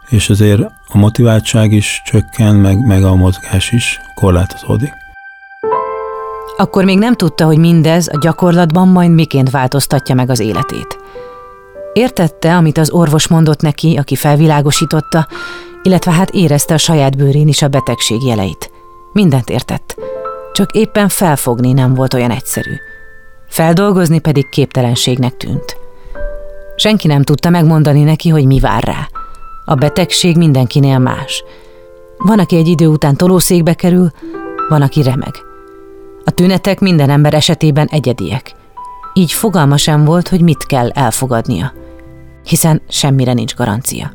és 0.08 0.30
azért 0.30 0.62
a 0.88 0.98
motiváltság 0.98 1.72
is 1.72 2.02
csökken, 2.04 2.54
meg, 2.54 2.86
meg 2.86 3.04
a 3.04 3.14
mozgás 3.14 3.70
is 3.70 4.00
korlátozódik. 4.14 5.01
Akkor 6.62 6.84
még 6.84 6.98
nem 6.98 7.14
tudta, 7.14 7.44
hogy 7.44 7.58
mindez 7.58 8.08
a 8.08 8.18
gyakorlatban 8.18 8.88
majd 8.88 9.10
miként 9.10 9.50
változtatja 9.50 10.14
meg 10.14 10.30
az 10.30 10.40
életét. 10.40 10.98
Értette, 11.92 12.56
amit 12.56 12.78
az 12.78 12.90
orvos 12.90 13.28
mondott 13.28 13.60
neki, 13.60 13.96
aki 13.96 14.16
felvilágosította, 14.16 15.28
illetve 15.82 16.12
hát 16.12 16.30
érezte 16.30 16.74
a 16.74 16.78
saját 16.78 17.16
bőrén 17.16 17.48
is 17.48 17.62
a 17.62 17.68
betegség 17.68 18.24
jeleit. 18.24 18.70
Mindent 19.12 19.50
értett. 19.50 19.96
Csak 20.52 20.72
éppen 20.72 21.08
felfogni 21.08 21.72
nem 21.72 21.94
volt 21.94 22.14
olyan 22.14 22.30
egyszerű. 22.30 22.74
Feldolgozni 23.48 24.18
pedig 24.18 24.48
képtelenségnek 24.48 25.36
tűnt. 25.36 25.76
Senki 26.76 27.06
nem 27.06 27.22
tudta 27.22 27.50
megmondani 27.50 28.02
neki, 28.02 28.28
hogy 28.28 28.46
mi 28.46 28.60
vár 28.60 28.82
rá. 28.82 29.08
A 29.64 29.74
betegség 29.74 30.36
mindenkinél 30.36 30.98
más. 30.98 31.44
Van, 32.18 32.38
aki 32.38 32.56
egy 32.56 32.68
idő 32.68 32.86
után 32.86 33.16
tolószékbe 33.16 33.74
kerül, 33.74 34.10
van, 34.68 34.82
aki 34.82 35.02
remeg. 35.02 35.50
A 36.24 36.30
tünetek 36.30 36.80
minden 36.80 37.10
ember 37.10 37.34
esetében 37.34 37.86
egyediek. 37.86 38.54
Így 39.14 39.32
fogalma 39.32 39.76
sem 39.76 40.04
volt, 40.04 40.28
hogy 40.28 40.40
mit 40.40 40.66
kell 40.66 40.90
elfogadnia, 40.90 41.72
hiszen 42.44 42.82
semmire 42.88 43.32
nincs 43.32 43.54
garancia. 43.54 44.12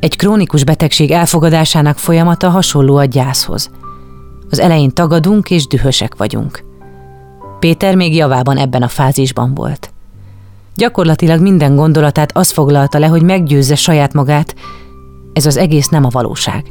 Egy 0.00 0.16
krónikus 0.16 0.64
betegség 0.64 1.10
elfogadásának 1.10 1.98
folyamata 1.98 2.48
hasonló 2.48 2.96
a 2.96 3.04
gyászhoz. 3.04 3.70
Az 4.50 4.58
elején 4.58 4.90
tagadunk 4.90 5.50
és 5.50 5.66
dühösek 5.66 6.16
vagyunk. 6.16 6.64
Péter 7.58 7.94
még 7.94 8.14
javában 8.14 8.56
ebben 8.56 8.82
a 8.82 8.88
fázisban 8.88 9.54
volt. 9.54 9.92
Gyakorlatilag 10.74 11.40
minden 11.40 11.76
gondolatát 11.76 12.36
az 12.36 12.50
foglalta 12.50 12.98
le, 12.98 13.06
hogy 13.06 13.22
meggyőzze 13.22 13.74
saját 13.74 14.12
magát, 14.12 14.54
ez 15.32 15.46
az 15.46 15.56
egész 15.56 15.88
nem 15.88 16.04
a 16.04 16.08
valóság. 16.08 16.64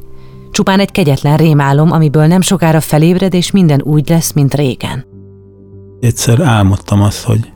Csupán 0.51 0.79
egy 0.79 0.91
kegyetlen 0.91 1.38
rémálom, 1.38 1.91
amiből 1.91 2.27
nem 2.27 2.41
sokára 2.41 2.79
felébred, 2.79 3.34
és 3.34 3.51
minden 3.51 3.82
úgy 3.82 4.10
lesz, 4.10 4.32
mint 4.32 4.53
régen. 4.53 5.06
Egyszer 6.00 6.39
álmodtam 6.39 7.01
azt, 7.01 7.24
hogy 7.24 7.51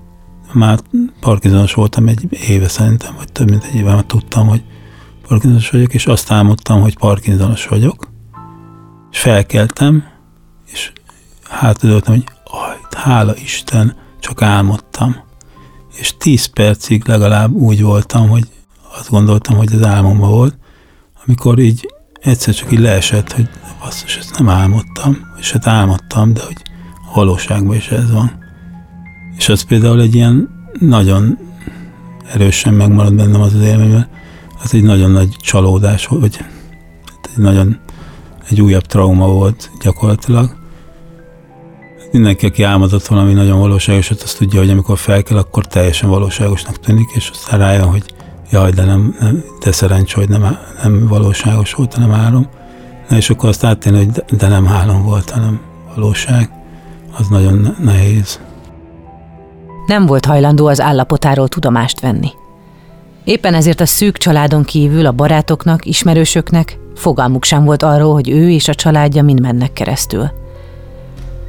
már 0.53 0.79
Parkinsonos 1.19 1.73
voltam 1.73 2.07
egy 2.07 2.27
éve 2.47 2.67
szerintem, 2.67 3.13
vagy 3.17 3.31
több 3.31 3.49
mint 3.49 3.63
egy 3.63 3.75
éve, 3.75 3.93
mert 3.93 4.07
tudtam, 4.07 4.47
hogy 4.47 4.63
Parkinsonos 5.27 5.69
vagyok, 5.69 5.93
és 5.93 6.05
azt 6.05 6.31
álmodtam, 6.31 6.81
hogy 6.81 6.97
Parkinsonos 6.97 7.67
vagyok, 7.67 8.07
és 9.11 9.19
felkeltem, 9.19 10.03
és 10.65 10.91
hátadöltem, 11.43 12.13
hogy 12.13 12.23
aj, 12.43 12.77
hála 12.97 13.35
Isten, 13.35 13.95
csak 14.19 14.41
álmodtam. 14.41 15.15
És 15.97 16.17
tíz 16.17 16.45
percig 16.45 17.07
legalább 17.07 17.51
úgy 17.51 17.81
voltam, 17.81 18.29
hogy 18.29 18.47
azt 18.97 19.09
gondoltam, 19.09 19.57
hogy 19.57 19.73
az 19.73 19.83
álmomban 19.83 20.29
volt, 20.29 20.57
amikor 21.25 21.59
így 21.59 21.92
egyszer 22.23 22.53
csak 22.53 22.71
így 22.71 22.79
leesett, 22.79 23.31
hogy 23.31 23.49
basszus, 23.79 24.17
ezt 24.17 24.37
nem 24.37 24.49
álmodtam, 24.49 25.17
és 25.39 25.51
hát 25.51 25.67
álmodtam, 25.67 26.33
de 26.33 26.41
hogy 26.45 26.61
valóságban 27.13 27.75
is 27.75 27.87
ez 27.87 28.11
van. 28.11 28.31
És 29.37 29.49
az 29.49 29.61
például 29.61 30.01
egy 30.01 30.15
ilyen 30.15 30.49
nagyon 30.79 31.37
erősen 32.31 32.73
megmaradt 32.73 33.15
bennem 33.15 33.41
az 33.41 33.53
az 33.53 33.61
élmény, 33.61 33.91
mert 33.91 34.09
az 34.63 34.73
egy 34.73 34.83
nagyon 34.83 35.11
nagy 35.11 35.35
csalódás, 35.41 36.05
vagy 36.05 36.39
egy 37.21 37.43
nagyon 37.43 37.79
egy 38.49 38.61
újabb 38.61 38.85
trauma 38.85 39.27
volt 39.27 39.71
gyakorlatilag. 39.81 40.55
Mindenki, 42.11 42.45
aki 42.45 42.63
álmodott 42.63 43.05
valami 43.05 43.33
nagyon 43.33 43.59
valóságosat, 43.59 44.21
azt 44.21 44.37
tudja, 44.37 44.59
hogy 44.59 44.69
amikor 44.69 44.97
fel 44.97 45.23
kell, 45.23 45.37
akkor 45.37 45.65
teljesen 45.65 46.09
valóságosnak 46.09 46.79
tűnik, 46.79 47.09
és 47.15 47.29
aztán 47.29 47.59
rájön, 47.59 47.87
hogy 47.87 48.03
jaj, 48.51 48.71
de, 48.71 48.83
nem, 48.83 49.15
nem 49.19 49.43
de 49.63 49.71
szerencsé, 49.71 50.13
hogy 50.15 50.29
nem, 50.29 50.57
nem 50.83 51.07
valóságos 51.07 51.73
volt, 51.73 51.93
hanem 51.93 52.11
álom. 52.11 52.47
Na 53.09 53.15
és 53.15 53.29
akkor 53.29 53.49
azt 53.49 53.63
átélni, 53.63 53.97
hogy 53.97 54.09
de, 54.09 54.23
de 54.37 54.47
nem 54.47 54.67
álom 54.67 55.03
volt, 55.03 55.29
hanem 55.29 55.61
valóság, 55.95 56.49
az 57.17 57.27
nagyon 57.27 57.75
nehéz. 57.79 58.39
Nem 59.87 60.05
volt 60.05 60.25
hajlandó 60.25 60.67
az 60.67 60.81
állapotáról 60.81 61.47
tudomást 61.47 61.99
venni. 61.99 62.31
Éppen 63.23 63.53
ezért 63.53 63.79
a 63.79 63.85
szűk 63.85 64.17
családon 64.17 64.63
kívül 64.63 65.05
a 65.05 65.11
barátoknak, 65.11 65.85
ismerősöknek 65.85 66.77
fogalmuk 66.95 67.43
sem 67.43 67.63
volt 67.63 67.83
arról, 67.83 68.13
hogy 68.13 68.29
ő 68.29 68.49
és 68.49 68.67
a 68.67 68.75
családja 68.75 69.23
mind 69.23 69.41
mennek 69.41 69.73
keresztül. 69.73 70.31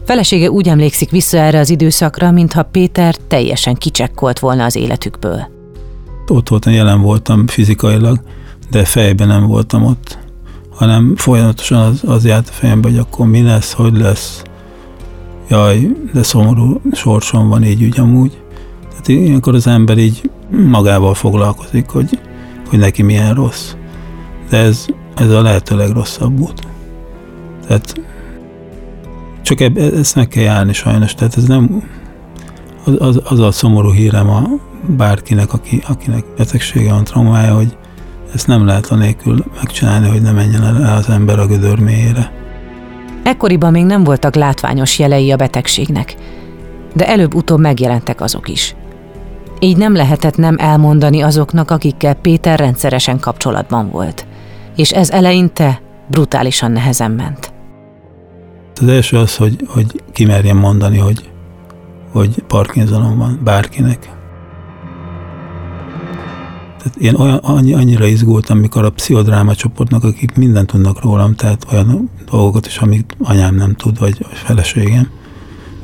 Felesége 0.04 0.50
úgy 0.50 0.68
emlékszik 0.68 1.10
vissza 1.10 1.38
erre 1.38 1.58
az 1.58 1.70
időszakra, 1.70 2.30
mintha 2.30 2.62
Péter 2.62 3.14
teljesen 3.28 3.74
kicsekkolt 3.74 4.38
volna 4.38 4.64
az 4.64 4.76
életükből. 4.76 5.53
Ott 6.26 6.48
voltam, 6.48 6.72
jelen 6.72 7.00
voltam 7.00 7.46
fizikailag, 7.46 8.20
de 8.70 8.84
fejben 8.84 9.28
nem 9.28 9.46
voltam 9.46 9.84
ott, 9.84 10.18
hanem 10.70 11.16
folyamatosan 11.16 11.78
az, 11.78 12.02
az 12.06 12.24
járt 12.24 12.48
a 12.48 12.52
fejembe, 12.52 12.88
hogy 12.88 12.98
akkor 12.98 13.26
mi 13.26 13.42
lesz, 13.42 13.72
hogy 13.72 13.96
lesz. 13.96 14.42
Jaj, 15.48 15.90
de 16.12 16.22
szomorú 16.22 16.80
sorsom 16.92 17.48
van 17.48 17.64
így 17.64 17.84
úgy 17.84 18.00
amúgy. 18.00 18.42
Tehát 18.88 19.08
ilyenkor 19.08 19.54
az 19.54 19.66
ember 19.66 19.98
így 19.98 20.30
magával 20.50 21.14
foglalkozik, 21.14 21.88
hogy, 21.88 22.18
hogy 22.68 22.78
neki 22.78 23.02
milyen 23.02 23.34
rossz. 23.34 23.74
De 24.50 24.56
ez, 24.58 24.86
ez 25.14 25.30
a 25.30 25.42
lehető 25.42 25.76
legrosszabb 25.76 26.40
út. 26.40 26.66
Tehát 27.66 28.00
csak 29.42 29.60
eb, 29.60 29.78
ezt 29.78 30.14
meg 30.14 30.28
kell 30.28 30.42
járni 30.42 30.72
sajnos, 30.72 31.14
tehát 31.14 31.36
ez 31.36 31.44
nem 31.44 31.82
az, 32.84 32.94
az, 32.98 33.20
az 33.24 33.40
a 33.40 33.50
szomorú 33.50 33.92
hírem 33.92 34.28
a 34.28 34.42
bárkinek, 34.86 35.52
aki, 35.52 35.82
akinek 35.88 36.24
betegsége 36.36 36.92
van, 36.92 37.04
traumája, 37.04 37.54
hogy 37.54 37.76
ezt 38.34 38.46
nem 38.46 38.66
lehet 38.66 38.86
anélkül 38.86 39.44
megcsinálni, 39.54 40.08
hogy 40.08 40.22
ne 40.22 40.32
menjen 40.32 40.64
el 40.64 40.96
az 40.96 41.08
ember 41.08 41.38
a 41.38 41.46
gödör 41.46 41.78
mélyére. 41.78 42.32
Ekkoriban 43.22 43.72
még 43.72 43.84
nem 43.84 44.04
voltak 44.04 44.34
látványos 44.34 44.98
jelei 44.98 45.30
a 45.30 45.36
betegségnek, 45.36 46.14
de 46.94 47.08
előbb-utóbb 47.08 47.60
megjelentek 47.60 48.20
azok 48.20 48.48
is. 48.48 48.74
Így 49.58 49.76
nem 49.76 49.94
lehetett 49.94 50.36
nem 50.36 50.56
elmondani 50.58 51.22
azoknak, 51.22 51.70
akikkel 51.70 52.14
Péter 52.14 52.58
rendszeresen 52.58 53.18
kapcsolatban 53.18 53.90
volt. 53.90 54.26
És 54.76 54.92
ez 54.92 55.10
eleinte 55.10 55.80
brutálisan 56.06 56.72
nehezen 56.72 57.10
ment. 57.10 57.52
Az 58.80 58.88
első 58.88 59.16
az, 59.16 59.36
hogy, 59.36 59.56
hogy 59.66 60.02
kimerjem 60.12 60.56
mondani, 60.56 60.98
hogy, 60.98 61.30
hogy 62.14 62.42
Parkinsonom 62.46 63.18
van 63.18 63.40
bárkinek. 63.44 63.98
Tehát 66.78 66.96
én 66.98 67.14
olyan, 67.14 67.36
annyi, 67.36 67.74
annyira 67.74 68.06
izgultam, 68.06 68.58
mikor 68.58 68.84
a 68.84 68.90
pszichodráma 68.90 69.54
csoportnak, 69.54 70.04
akik 70.04 70.36
mindent 70.36 70.66
tudnak 70.66 71.02
rólam, 71.02 71.34
tehát 71.34 71.66
olyan 71.72 72.10
dolgokat 72.30 72.66
is, 72.66 72.78
amit 72.78 73.16
anyám 73.22 73.54
nem 73.54 73.74
tud, 73.74 73.98
vagy, 73.98 74.18
vagy 74.18 74.36
feleségem, 74.36 75.10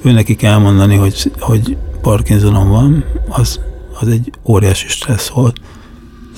ő 0.02 0.12
nekik 0.12 0.42
elmondani, 0.42 0.96
hogy, 0.96 1.32
hogy 1.38 1.76
Parkinsonom 2.00 2.68
van, 2.68 3.04
az, 3.28 3.60
az 4.00 4.08
egy 4.08 4.32
óriási 4.44 4.88
stressz 4.88 5.28
volt. 5.28 5.60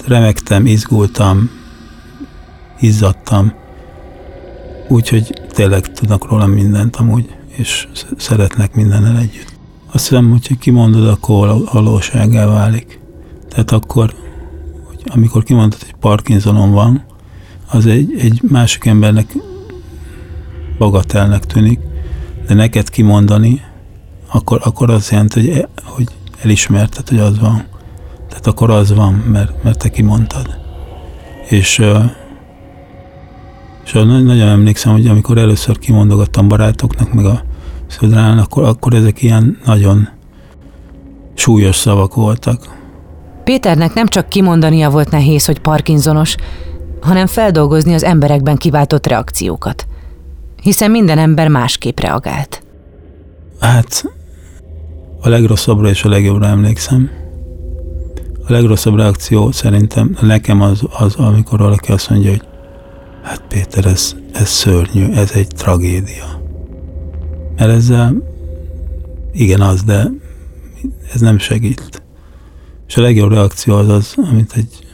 Remektem, 0.07 0.67
izgultam, 0.67 1.51
izzadtam, 2.81 3.53
úgyhogy 4.89 5.41
tényleg 5.49 5.93
tudnak 5.93 6.29
rólam 6.31 6.51
mindent 6.51 6.97
amúgy, 6.97 7.35
és 7.49 7.89
szeretnek 8.17 8.75
mindennel 8.75 9.19
együtt. 9.19 9.52
Azt 9.93 10.09
hiszem, 10.09 10.31
hogy 10.31 10.59
kimondod, 10.59 11.09
akkor 11.09 11.65
valóságá 11.73 12.47
válik. 12.47 13.01
Tehát 13.49 13.71
akkor, 13.71 14.15
hogy 14.85 15.03
amikor 15.05 15.43
kimondod, 15.43 15.83
hogy 15.83 15.95
Parkinsonon 16.01 16.71
van, 16.71 17.05
az 17.71 17.87
egy, 17.87 18.15
egy 18.19 18.41
másik 18.49 18.85
embernek 18.85 19.37
bagatelnek 20.79 21.45
tűnik, 21.45 21.81
de 22.47 22.55
neked 22.55 22.91
kimondani, 22.91 23.61
akkor, 24.33 24.61
akkor 24.65 24.91
az 24.91 25.11
jelenti, 25.11 25.51
hogy, 25.51 25.67
hogy 25.83 26.09
elismerted, 26.43 27.09
hogy 27.09 27.19
az 27.19 27.39
van. 27.39 27.65
Tehát 28.29 28.47
akkor 28.47 28.71
az 28.71 28.95
van, 28.95 29.13
mert, 29.13 29.63
mert 29.63 29.79
te 29.79 29.89
kimondtad. 29.89 30.59
És, 31.49 31.83
és 33.85 33.93
nagyon 33.93 34.49
emlékszem, 34.49 34.93
hogy 34.93 35.07
amikor 35.07 35.39
először 35.39 35.79
kimondogattam 35.79 36.49
barátoknak, 36.49 37.13
meg 37.13 37.25
a 37.25 37.43
szödrán, 38.01 38.39
akkor, 38.39 38.65
akkor 38.65 38.95
ezek 38.95 39.23
ilyen 39.23 39.59
nagyon 39.65 40.09
súlyos 41.35 41.77
szavak 41.77 42.15
voltak. 42.15 42.81
Péternek 43.45 43.95
nem 43.95 44.07
csak 44.07 44.29
kimondania 44.29 44.91
volt 44.91 45.11
nehéz, 45.11 45.45
hogy 45.47 45.59
Parkinsonos, 45.59 46.37
hanem 47.01 47.27
feldolgozni 47.27 47.95
az 47.95 48.05
emberekben 48.05 48.57
kiváltott 48.57 49.07
reakciókat. 49.07 49.87
Hiszen 50.63 50.91
minden 50.91 51.19
ember 51.19 51.49
másképp 51.49 52.01
reagált. 52.01 52.63
Hát 53.61 54.05
a 55.21 55.29
legrosszabbra 55.29 55.89
és 55.89 56.05
a 56.05 56.09
legjobbra 56.09 56.47
emlékszem. 56.47 57.11
A 58.47 58.53
legrosszabb 58.53 58.97
reakció 58.97 59.51
szerintem 59.51 60.17
nekem 60.21 60.61
az, 60.61 60.83
az 60.99 61.15
amikor 61.15 61.59
valaki 61.59 61.93
azt 61.93 62.11
mondja, 62.11 62.31
hogy 62.31 62.43
hát 63.23 63.43
Péter, 63.49 63.85
ez, 63.87 64.15
ez 64.33 64.49
szörnyű, 64.49 65.13
ez 65.13 65.31
egy 65.35 65.47
tragédia. 65.47 66.42
Mert 67.57 67.71
ezzel 67.71 68.23
igen 69.33 69.61
az, 69.61 69.83
de 69.83 70.11
ez 71.15 71.21
nem 71.21 71.39
segít. 71.39 72.03
És 72.87 72.97
a 72.97 73.01
legjobb 73.01 73.33
reakció 73.33 73.75
az 73.75 73.89
az, 73.89 74.15
amit 74.31 74.53
egy 74.57 74.87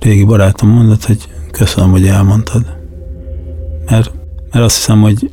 régi 0.00 0.24
barátom 0.24 0.68
mondott, 0.68 1.04
hogy 1.04 1.28
köszönöm, 1.50 1.90
hogy 1.90 2.06
elmondtad. 2.06 2.76
Mert, 3.90 4.12
mert 4.50 4.64
azt 4.64 4.76
hiszem, 4.76 5.00
hogy 5.00 5.30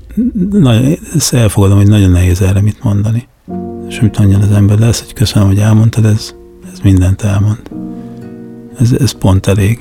nagyon, 0.49 0.97
ezt 1.15 1.33
elfogadom, 1.33 1.77
hogy 1.77 1.87
nagyon 1.87 2.09
nehéz 2.09 2.41
erre 2.41 2.61
mit 2.61 2.83
mondani. 2.83 3.27
És 3.87 3.99
mit 3.99 4.17
mondjon 4.17 4.41
az 4.41 4.51
ember, 4.51 4.79
lesz, 4.79 5.03
hogy 5.03 5.13
köszönöm, 5.13 5.47
hogy 5.47 5.59
elmondtad, 5.59 6.05
ez, 6.05 6.33
ez 6.71 6.79
mindent 6.79 7.21
elmond. 7.21 7.61
Ez, 8.79 8.91
ez 8.91 9.11
pont 9.11 9.47
elég. 9.47 9.79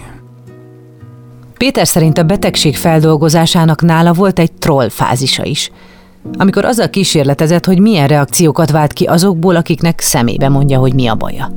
Péter 1.56 1.86
szerint 1.86 2.18
a 2.18 2.22
betegség 2.22 2.76
feldolgozásának 2.76 3.82
nála 3.82 4.12
volt 4.12 4.38
egy 4.38 4.52
troll 4.52 4.88
fázisa 4.88 5.44
is, 5.44 5.70
amikor 6.32 6.64
azzal 6.64 6.90
kísérletezett, 6.90 7.64
hogy 7.64 7.78
milyen 7.78 8.08
reakciókat 8.08 8.70
vált 8.70 8.92
ki 8.92 9.04
azokból, 9.04 9.56
akiknek 9.56 10.00
szemébe 10.00 10.48
mondja, 10.48 10.78
hogy 10.78 10.94
mi 10.94 11.06
a 11.06 11.14
baja. 11.14 11.52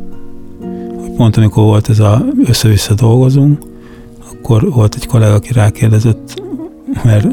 Pont 1.17 1.37
amikor 1.37 1.63
volt 1.63 1.89
ez 1.89 1.99
a 1.99 2.25
össze-vissza 2.45 2.93
dolgozunk, 2.93 3.63
akkor 4.31 4.71
volt 4.71 4.95
egy 4.95 5.05
kollega, 5.05 5.33
aki 5.33 5.53
rákérdezett, 5.53 6.41
mert 7.03 7.27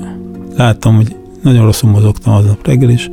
láttam, 0.57 0.97
hogy 0.97 1.17
nagyon 1.43 1.65
rosszul 1.65 1.91
mozogtam 1.91 2.35
aznap 2.35 2.67
reggel 2.67 2.89
is, 2.89 3.11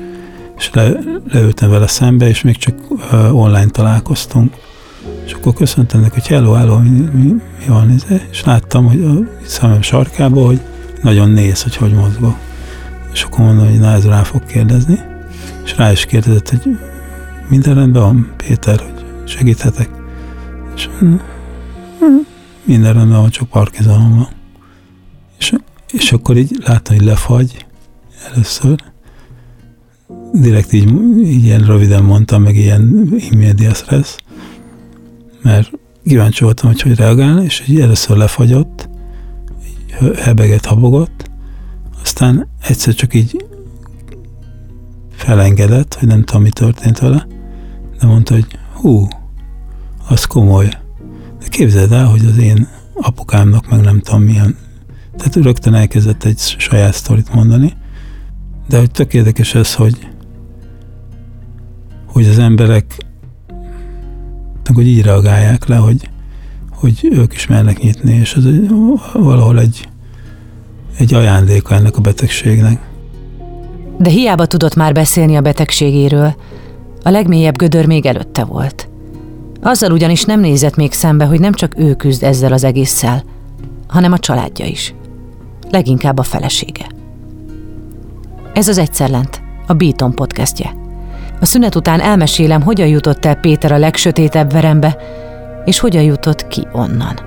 és 0.58 0.70
le, 0.74 0.92
leültem 1.32 1.70
vele 1.70 1.88
szembe, 1.88 2.28
és 2.28 2.42
még 2.42 2.58
csak 2.58 2.76
uh, 2.90 3.36
online 3.36 3.70
találkoztunk. 3.70 4.54
És 5.26 5.34
akkor 5.34 5.54
köszöntem 5.54 6.02
neki, 6.02 6.14
hogy 6.14 6.28
hello, 6.28 6.52
hello, 6.52 6.78
mi, 6.78 6.90
mi, 6.90 7.24
mi 7.60 7.66
van, 7.68 7.96
és 8.32 8.44
láttam, 8.44 8.86
hogy 8.86 9.02
a 9.02 9.46
szemem 9.46 9.82
sarkába, 9.82 10.46
hogy 10.46 10.60
nagyon 11.02 11.30
néz, 11.30 11.64
hogy 11.64 11.76
hogy 11.76 11.94
mozgok. 11.94 12.47
És 13.14 13.24
akkor 13.24 13.46
mondom, 13.46 13.70
hogy 13.70 13.80
na 13.80 13.92
ez 13.92 14.06
rá 14.06 14.24
fog 14.24 14.46
kérdezni, 14.46 15.00
és 15.64 15.78
rá 15.78 15.92
is 15.92 16.06
kérdezett, 16.06 16.50
hogy 16.50 16.80
minden 17.50 17.76
rendben 17.76 18.02
van, 18.02 18.34
Péter, 18.38 18.80
hogy 18.80 19.06
segíthetek. 19.26 19.90
És 20.76 20.90
minden 22.64 22.94
rendben 22.94 23.20
van, 23.20 23.30
csak 23.30 23.50
Parkinsonom 23.50 24.16
van. 24.16 24.28
És, 25.40 25.54
és 25.92 26.12
akkor 26.12 26.38
így 26.38 26.58
láttam, 26.66 26.96
hogy 26.96 27.06
lefagy 27.06 27.66
először, 28.32 28.84
direkt 30.34 30.74
így, 30.74 30.92
így 31.20 31.44
ilyen 31.44 31.66
röviden 31.66 32.04
mondtam, 32.04 32.42
meg 32.42 32.56
ilyen 32.56 33.14
immédia 33.32 33.74
stressz, 33.74 34.18
mert 35.42 35.72
kíváncsi 36.06 36.44
voltam, 36.44 36.70
hogy 36.70 36.82
hogy 36.82 36.96
reagál, 36.96 37.44
és 37.44 37.64
így 37.68 37.80
először 37.80 38.18
lefagyott, 38.18 38.90
így 40.44 40.66
habogott, 40.66 41.30
aztán 42.02 42.48
egyszer 42.62 42.94
csak 42.94 43.14
így 43.14 43.46
felengedett, 45.12 45.94
hogy 45.94 46.08
nem 46.08 46.24
tudom, 46.24 46.42
mi 46.42 46.50
történt 46.50 47.00
vele, 47.00 47.28
de 48.00 48.08
mondta, 48.08 48.34
hogy 48.34 48.48
hú, 48.74 49.08
az 50.08 50.26
komoly. 50.26 50.70
De 51.40 51.48
képzeld 51.50 51.92
el, 51.92 52.06
hogy 52.06 52.26
az 52.26 52.38
én 52.38 52.68
apukámnak 52.94 53.70
meg 53.70 53.82
nem 53.82 54.00
tudom 54.00 54.22
milyen. 54.22 54.56
Tehát 55.16 55.36
rögtön 55.36 55.74
elkezdett 55.74 56.24
egy 56.24 56.40
saját 56.40 56.94
sztorit 56.94 57.34
mondani, 57.34 57.74
de 58.68 58.78
hogy 58.78 58.92
tök 58.92 59.14
érdekes 59.14 59.56
ez, 59.56 59.74
hogy 59.74 60.08
hogy 62.06 62.26
az 62.26 62.40
emberek 62.40 63.08
hogy 64.74 64.88
így 64.88 65.02
reagálják 65.02 65.66
le, 65.66 65.76
hogy, 65.76 66.10
hogy 66.72 67.08
ők 67.12 67.34
is 67.34 67.48
mernek 67.48 67.80
nyitni, 67.80 68.14
és 68.14 68.34
ez 68.34 68.46
egy, 68.46 68.70
valahol 69.14 69.60
egy, 69.60 69.90
egy 70.98 71.14
ajándéka 71.14 71.76
ennek 71.76 71.98
a 71.98 72.02
betegségnek. 72.02 72.80
De 73.98 74.10
hiába 74.10 74.46
tudott 74.46 74.76
már 74.76 74.94
beszélni 74.94 75.36
a 75.36 75.42
betegségéről, 75.42 76.36
a 77.04 77.10
legmélyebb 77.10 77.58
gödör 77.58 77.86
még 77.86 78.06
előtte 78.06 78.44
volt. 78.44 78.90
Azzal 79.62 79.92
ugyanis 79.92 80.24
nem 80.24 80.40
nézett 80.40 80.76
még 80.76 80.94
szembe, 80.94 81.26
hogy 81.26 81.40
nem 81.40 81.54
csak 81.54 81.74
ő 81.78 81.96
küzd 81.96 82.24
ezzel 82.24 82.54
az 82.54 82.64
egésszel, 82.64 83.24
hanem 83.88 84.12
a 84.12 84.18
családja 84.18 84.66
is. 84.66 84.94
Leginkább 85.70 86.18
a 86.18 86.24
felesége. 86.24 86.86
Ez 88.54 88.68
az 88.68 88.78
Egyszerlent, 88.78 89.42
a 89.68 89.74
Beaton 89.74 90.14
podcastje. 90.16 90.76
A 91.40 91.46
szünet 91.46 91.76
után 91.76 92.00
elmesélem, 92.00 92.62
hogyan 92.62 92.88
jutott 92.88 93.26
el 93.26 93.36
Péter 93.36 93.72
a 93.72 93.78
legsötétebb 93.78 94.52
verembe, 94.52 94.98
és 95.66 95.80
hogyan 95.80 96.04
jutott 96.04 96.48
ki 96.48 96.68
onnan. 96.72 97.27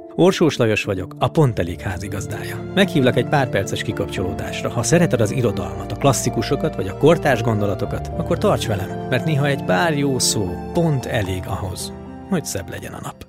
Orsós 0.15 0.57
Lajos 0.57 0.83
vagyok, 0.83 1.15
a 1.19 1.27
Pont 1.27 1.59
Elég 1.59 1.79
házigazdája. 1.79 2.71
Meghívlak 2.73 3.17
egy 3.17 3.27
pár 3.27 3.49
perces 3.49 3.81
kikapcsolódásra. 3.81 4.69
Ha 4.69 4.83
szereted 4.83 5.21
az 5.21 5.31
irodalmat, 5.31 5.91
a 5.91 5.95
klasszikusokat 5.95 6.75
vagy 6.75 6.87
a 6.87 6.97
kortárs 6.97 7.41
gondolatokat, 7.41 8.11
akkor 8.17 8.37
tarts 8.37 8.67
velem, 8.67 9.07
mert 9.09 9.25
néha 9.25 9.47
egy 9.47 9.63
pár 9.63 9.97
jó 9.97 10.19
szó 10.19 10.49
pont 10.73 11.05
elég 11.05 11.43
ahhoz, 11.45 11.93
hogy 12.29 12.45
szebb 12.45 12.69
legyen 12.69 12.93
a 12.93 12.99
nap. 13.01 13.25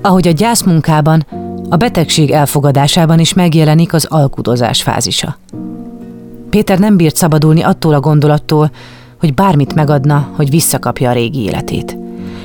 Ahogy 0.00 0.28
a 0.28 0.32
gyászmunkában, 0.32 1.26
a 1.68 1.76
betegség 1.76 2.30
elfogadásában 2.30 3.18
is 3.18 3.32
megjelenik 3.32 3.92
az 3.92 4.04
alkudozás 4.04 4.82
fázisa. 4.82 5.36
Péter 6.50 6.78
nem 6.78 6.96
bírt 6.96 7.16
szabadulni 7.16 7.62
attól 7.62 7.94
a 7.94 8.00
gondolattól, 8.00 8.70
hogy 9.20 9.34
bármit 9.34 9.74
megadna, 9.74 10.28
hogy 10.36 10.50
visszakapja 10.50 11.10
a 11.10 11.12
régi 11.12 11.42
életét. 11.42 11.96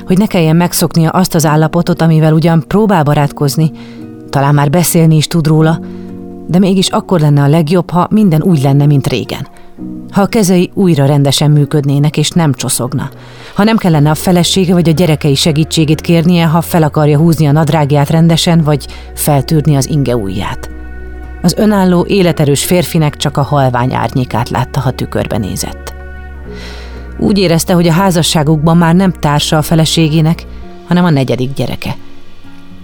Hogy 0.06 0.18
ne 0.18 0.26
kelljen 0.26 0.56
megszoknia 0.56 1.10
azt 1.10 1.34
az 1.34 1.46
állapotot, 1.46 2.02
amivel 2.02 2.32
ugyan 2.32 2.64
próbál 2.66 3.02
barátkozni, 3.02 3.70
talán 4.30 4.54
már 4.54 4.70
beszélni 4.70 5.16
is 5.16 5.26
tud 5.26 5.46
róla, 5.46 5.80
de 6.46 6.58
mégis 6.58 6.88
akkor 6.88 7.20
lenne 7.20 7.42
a 7.42 7.48
legjobb, 7.48 7.90
ha 7.90 8.08
minden 8.10 8.42
úgy 8.42 8.62
lenne, 8.62 8.86
mint 8.86 9.06
régen. 9.06 9.46
Ha 10.10 10.22
a 10.22 10.26
kezei 10.26 10.70
újra 10.74 11.06
rendesen 11.06 11.50
működnének, 11.50 12.16
és 12.16 12.30
nem 12.30 12.54
csoszogna. 12.54 13.10
Ha 13.54 13.64
nem 13.64 13.76
kellene 13.76 14.10
a 14.10 14.14
felesége 14.14 14.72
vagy 14.72 14.88
a 14.88 14.92
gyerekei 14.92 15.34
segítségét 15.34 16.00
kérnie, 16.00 16.46
ha 16.46 16.60
fel 16.60 16.82
akarja 16.82 17.18
húzni 17.18 17.46
a 17.46 17.52
nadrágját 17.52 18.10
rendesen, 18.10 18.62
vagy 18.62 18.86
feltűrni 19.14 19.76
az 19.76 19.88
inge 19.88 20.16
ujját. 20.16 20.70
Az 21.42 21.54
önálló, 21.56 22.06
életerős 22.08 22.64
férfinek 22.64 23.16
csak 23.16 23.36
a 23.36 23.42
halvány 23.42 23.94
árnyékát 23.94 24.50
látta, 24.50 24.80
ha 24.80 24.90
tükörbe 24.90 25.38
nézett. 25.38 25.94
Úgy 27.18 27.38
érezte, 27.38 27.72
hogy 27.72 27.88
a 27.88 27.92
házasságukban 27.92 28.76
már 28.76 28.94
nem 28.94 29.12
társa 29.12 29.56
a 29.56 29.62
feleségének, 29.62 30.46
hanem 30.88 31.04
a 31.04 31.10
negyedik 31.10 31.52
gyereke– 31.54 31.96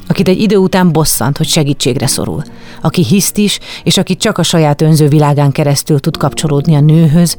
akit 0.07 0.29
egy 0.29 0.41
idő 0.41 0.57
után 0.57 0.93
bosszant, 0.93 1.37
hogy 1.37 1.47
segítségre 1.47 2.07
szorul, 2.07 2.43
aki 2.83 3.05
hiszt 3.05 3.39
is, 3.39 3.59
és 3.83 3.99
aki 3.99 4.17
csak 4.17 4.39
a 4.39 4.43
saját 4.43 4.83
önző 4.83 5.09
világán 5.09 5.53
keresztül 5.53 6.01
tud 6.01 6.17
kapcsolódni 6.17 6.75
a 6.75 6.81
nőhöz, 6.81 7.37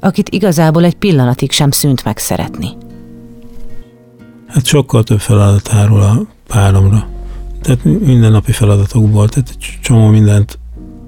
akit 0.00 0.28
igazából 0.28 0.84
egy 0.84 0.94
pillanatig 0.94 1.50
sem 1.50 1.70
szűnt 1.70 2.04
meg 2.04 2.18
szeretni. 2.18 2.68
Hát 4.46 4.66
sokkal 4.66 5.02
több 5.02 5.20
feladat 5.20 5.72
árul 5.72 6.00
a 6.00 6.26
páromra. 6.46 7.06
Tehát 7.62 7.84
mindennapi 7.84 8.52
feladatokból, 8.52 9.28
tehát 9.28 9.48
egy 9.48 9.78
csomó 9.82 10.06
mindent 10.08 10.58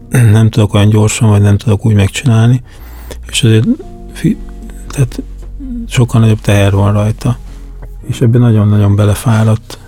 nem 0.09 0.51
tudok 0.51 0.75
olyan 0.75 0.89
gyorsan, 0.89 1.29
vagy 1.29 1.41
nem 1.41 1.57
tudok 1.57 1.87
úgy 1.87 1.95
megcsinálni, 1.95 2.63
és 3.29 3.43
azért 3.43 3.67
tehát 4.89 5.23
sokkal 5.89 6.21
nagyobb 6.21 6.41
teher 6.41 6.73
van 6.73 6.93
rajta. 6.93 7.39
És 8.09 8.21
ebben 8.21 8.41
nagyon-nagyon 8.41 8.97
belefáradt 8.97 9.79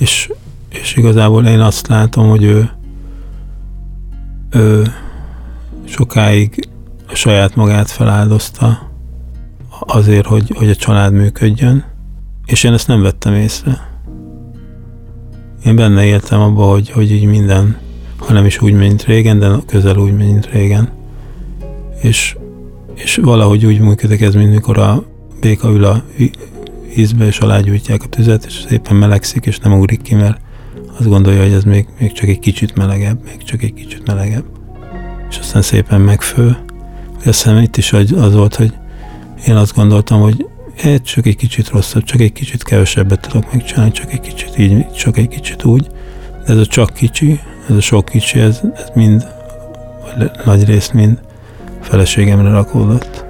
és, 0.00 0.32
és 0.68 0.96
igazából 0.96 1.46
én 1.46 1.60
azt 1.60 1.86
látom, 1.86 2.28
hogy 2.28 2.44
ő, 2.44 2.70
ő 4.50 4.86
sokáig 5.84 6.68
a 7.08 7.14
saját 7.14 7.54
magát 7.54 7.90
feláldozta 7.90 8.90
azért, 9.80 10.26
hogy, 10.26 10.52
hogy 10.56 10.68
a 10.68 10.74
család 10.74 11.12
működjön, 11.12 11.84
és 12.46 12.64
én 12.64 12.72
ezt 12.72 12.86
nem 12.86 13.02
vettem 13.02 13.34
észre. 13.34 13.88
Én 15.64 15.76
benne 15.76 16.04
éltem 16.04 16.40
abba, 16.40 16.64
hogy, 16.64 16.90
hogy 16.90 17.10
így 17.12 17.24
minden, 17.24 17.76
ha 18.16 18.32
nem 18.32 18.44
is 18.44 18.62
úgy, 18.62 18.72
mint 18.72 19.04
régen, 19.04 19.38
de 19.38 19.50
közel 19.66 19.96
úgy, 19.96 20.16
mint 20.16 20.46
régen. 20.46 20.88
És, 22.02 22.36
és 22.94 23.16
valahogy 23.16 23.66
úgy 23.66 23.80
működik 23.80 24.20
ez, 24.20 24.34
mint 24.34 24.52
mikor 24.52 24.78
a 24.78 25.04
béka 25.40 25.70
ül 25.70 25.84
a 25.84 26.02
ízbe, 26.96 27.26
és 27.26 27.38
alágyújtják 27.38 28.02
a 28.02 28.08
tüzet, 28.08 28.44
és 28.44 28.64
szépen 28.68 28.96
melegszik, 28.96 29.46
és 29.46 29.58
nem 29.58 29.72
ugrik 29.72 30.02
ki, 30.02 30.14
mert 30.14 30.40
azt 30.98 31.08
gondolja, 31.08 31.42
hogy 31.42 31.52
ez 31.52 31.64
még, 31.64 31.86
még 31.98 32.12
csak 32.12 32.28
egy 32.28 32.38
kicsit 32.38 32.74
melegebb, 32.74 33.24
még 33.24 33.42
csak 33.44 33.62
egy 33.62 33.74
kicsit 33.74 34.06
melegebb. 34.06 34.44
És 35.30 35.38
aztán 35.38 35.62
szépen 35.62 36.00
megfő. 36.00 36.56
Azt 37.16 37.24
hiszem 37.24 37.56
itt 37.56 37.76
is 37.76 37.92
az 37.92 38.34
volt, 38.34 38.54
hogy 38.54 38.72
én 39.46 39.56
azt 39.56 39.74
gondoltam, 39.74 40.20
hogy 40.20 40.46
egy 40.82 41.02
csak 41.02 41.26
egy 41.26 41.36
kicsit 41.36 41.68
rosszabb, 41.68 42.02
csak 42.02 42.20
egy 42.20 42.32
kicsit 42.32 42.62
kevesebbet 42.62 43.20
tudok 43.20 43.52
megcsinálni, 43.52 43.90
csak 43.92 44.12
egy 44.12 44.20
kicsit 44.20 44.58
így, 44.58 44.90
csak 44.92 45.16
egy 45.16 45.28
kicsit 45.28 45.64
úgy. 45.64 45.90
De 46.46 46.52
ez 46.52 46.58
a 46.58 46.66
csak 46.66 46.92
kicsi, 46.94 47.40
ez 47.68 47.76
a 47.76 47.80
sok 47.80 48.04
kicsi, 48.04 48.38
ez, 48.38 48.60
ez 48.74 48.90
mind, 48.94 49.26
vagy 50.16 50.30
nagy 50.44 50.64
részt 50.64 50.92
mind 50.92 51.18
feleségemre 51.80 52.50
rakódott. 52.50 53.24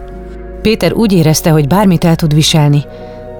Péter 0.63 0.93
úgy 0.93 1.13
érezte, 1.13 1.51
hogy 1.51 1.67
bármit 1.67 2.05
el 2.05 2.17
tud 2.17 2.35
viselni, 2.35 2.85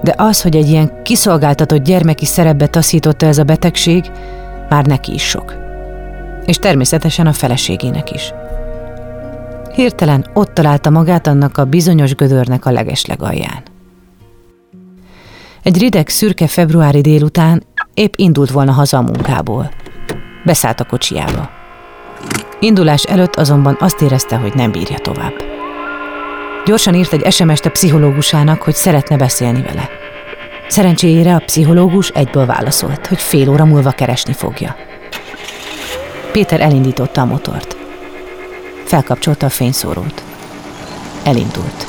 de 0.01 0.13
az, 0.17 0.41
hogy 0.41 0.55
egy 0.55 0.69
ilyen 0.69 1.01
kiszolgáltatott 1.03 1.83
gyermeki 1.83 2.25
szerepbe 2.25 2.67
taszította 2.67 3.25
ez 3.25 3.37
a 3.37 3.43
betegség, 3.43 4.11
már 4.69 4.85
neki 4.85 5.13
is 5.13 5.23
sok. 5.23 5.55
És 6.45 6.57
természetesen 6.57 7.27
a 7.27 7.33
feleségének 7.33 8.11
is. 8.11 8.33
Hirtelen 9.73 10.25
ott 10.33 10.53
találta 10.53 10.89
magát 10.89 11.27
annak 11.27 11.57
a 11.57 11.65
bizonyos 11.65 12.15
gödörnek 12.15 12.65
a 12.65 12.71
legeslegalján. 12.71 13.63
Egy 15.63 15.77
rideg, 15.77 16.09
szürke 16.09 16.47
februári 16.47 17.01
délután 17.01 17.63
épp 17.93 18.13
indult 18.15 18.51
volna 18.51 18.71
haza 18.71 18.97
a 18.97 19.01
munkából. 19.01 19.71
Beszállt 20.45 20.79
a 20.79 20.85
kocsiába. 20.85 21.49
Indulás 22.59 23.03
előtt 23.03 23.35
azonban 23.35 23.77
azt 23.79 24.01
érezte, 24.01 24.35
hogy 24.35 24.53
nem 24.55 24.71
bírja 24.71 24.97
tovább. 24.97 25.50
Gyorsan 26.65 26.93
írt 26.93 27.13
egy 27.13 27.33
SMS-t 27.33 27.65
a 27.65 27.69
pszichológusának, 27.69 28.61
hogy 28.61 28.75
szeretne 28.75 29.17
beszélni 29.17 29.61
vele. 29.61 29.89
Szerencsére 30.67 31.35
a 31.35 31.41
pszichológus 31.45 32.09
egyből 32.09 32.45
válaszolt, 32.45 33.07
hogy 33.07 33.19
fél 33.19 33.49
óra 33.49 33.65
múlva 33.65 33.91
keresni 33.91 34.33
fogja. 34.33 34.75
Péter 36.31 36.61
elindította 36.61 37.21
a 37.21 37.25
motort. 37.25 37.77
Felkapcsolta 38.85 39.45
a 39.45 39.49
fényszórót. 39.49 40.23
Elindult. 41.23 41.87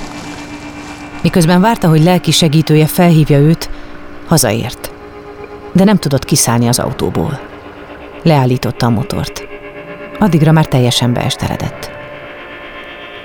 Miközben 1.22 1.60
várta, 1.60 1.88
hogy 1.88 2.02
lelki 2.02 2.30
segítője 2.30 2.86
felhívja 2.86 3.38
őt, 3.38 3.70
hazaért. 4.26 4.92
De 5.72 5.84
nem 5.84 5.96
tudott 5.96 6.24
kiszállni 6.24 6.68
az 6.68 6.78
autóból. 6.78 7.40
Leállította 8.22 8.86
a 8.86 8.90
motort. 8.90 9.46
Addigra 10.18 10.52
már 10.52 10.66
teljesen 10.66 11.12
beesteredett. 11.12 11.91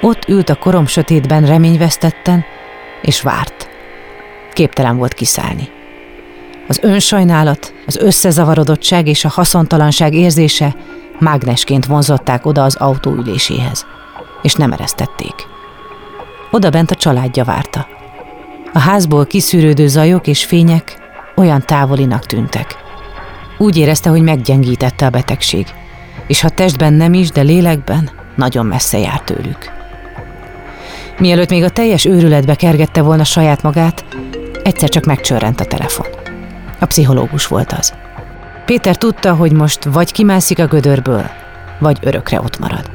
Ott 0.01 0.27
ült 0.27 0.49
a 0.49 0.55
korom 0.55 0.85
sötétben 0.85 1.45
reményvesztetten, 1.45 2.45
és 3.01 3.21
várt. 3.21 3.69
Képtelen 4.53 4.97
volt 4.97 5.13
kiszállni. 5.13 5.69
Az 6.67 6.79
önsajnálat, 6.81 7.73
az 7.87 7.97
összezavarodottság 7.97 9.07
és 9.07 9.25
a 9.25 9.29
haszontalanság 9.29 10.13
érzése 10.13 10.75
mágnesként 11.19 11.85
vonzották 11.85 12.45
oda 12.45 12.63
az 12.63 12.75
autó 12.75 13.11
üléséhez, 13.11 13.85
és 14.41 14.53
nem 14.53 14.71
eresztették. 14.71 15.33
Oda 16.51 16.69
bent 16.69 16.91
a 16.91 16.95
családja 16.95 17.43
várta. 17.43 17.87
A 18.73 18.79
házból 18.79 19.25
kiszűrődő 19.25 19.87
zajok 19.87 20.27
és 20.27 20.45
fények 20.45 20.97
olyan 21.35 21.61
távolinak 21.65 22.25
tűntek. 22.25 22.75
Úgy 23.57 23.77
érezte, 23.77 24.09
hogy 24.09 24.21
meggyengítette 24.21 25.05
a 25.05 25.09
betegség, 25.09 25.67
és 26.27 26.41
ha 26.41 26.49
testben 26.49 26.93
nem 26.93 27.13
is, 27.13 27.29
de 27.29 27.41
lélekben 27.41 28.09
nagyon 28.35 28.65
messze 28.65 28.97
járt 28.97 29.25
tőlük. 29.25 29.75
Mielőtt 31.19 31.49
még 31.49 31.63
a 31.63 31.69
teljes 31.69 32.05
őrületbe 32.05 32.55
kergette 32.55 33.01
volna 33.01 33.23
saját 33.23 33.61
magát, 33.61 34.05
egyszer 34.63 34.89
csak 34.89 35.05
megcsörrent 35.05 35.59
a 35.59 35.65
telefon. 35.65 36.05
A 36.79 36.85
pszichológus 36.85 37.47
volt 37.47 37.71
az. 37.71 37.93
Péter 38.65 38.95
tudta, 38.95 39.33
hogy 39.33 39.51
most 39.51 39.83
vagy 39.83 40.11
kimászik 40.11 40.59
a 40.59 40.65
gödörből, 40.65 41.25
vagy 41.79 41.97
örökre 42.01 42.39
ott 42.39 42.59
marad. 42.59 42.89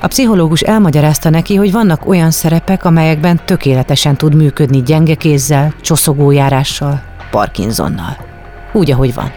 A 0.00 0.06
pszichológus 0.06 0.60
elmagyarázta 0.60 1.30
neki, 1.30 1.54
hogy 1.54 1.72
vannak 1.72 2.08
olyan 2.08 2.30
szerepek, 2.30 2.84
amelyekben 2.84 3.40
tökéletesen 3.44 4.16
tud 4.16 4.34
működni 4.34 4.82
gyenge 4.82 5.14
kézzel, 5.14 5.74
csoszogójárással, 5.80 7.02
Parkinsonnal. 7.30 8.16
Úgy, 8.72 8.90
ahogy 8.90 9.14
van. 9.14 9.32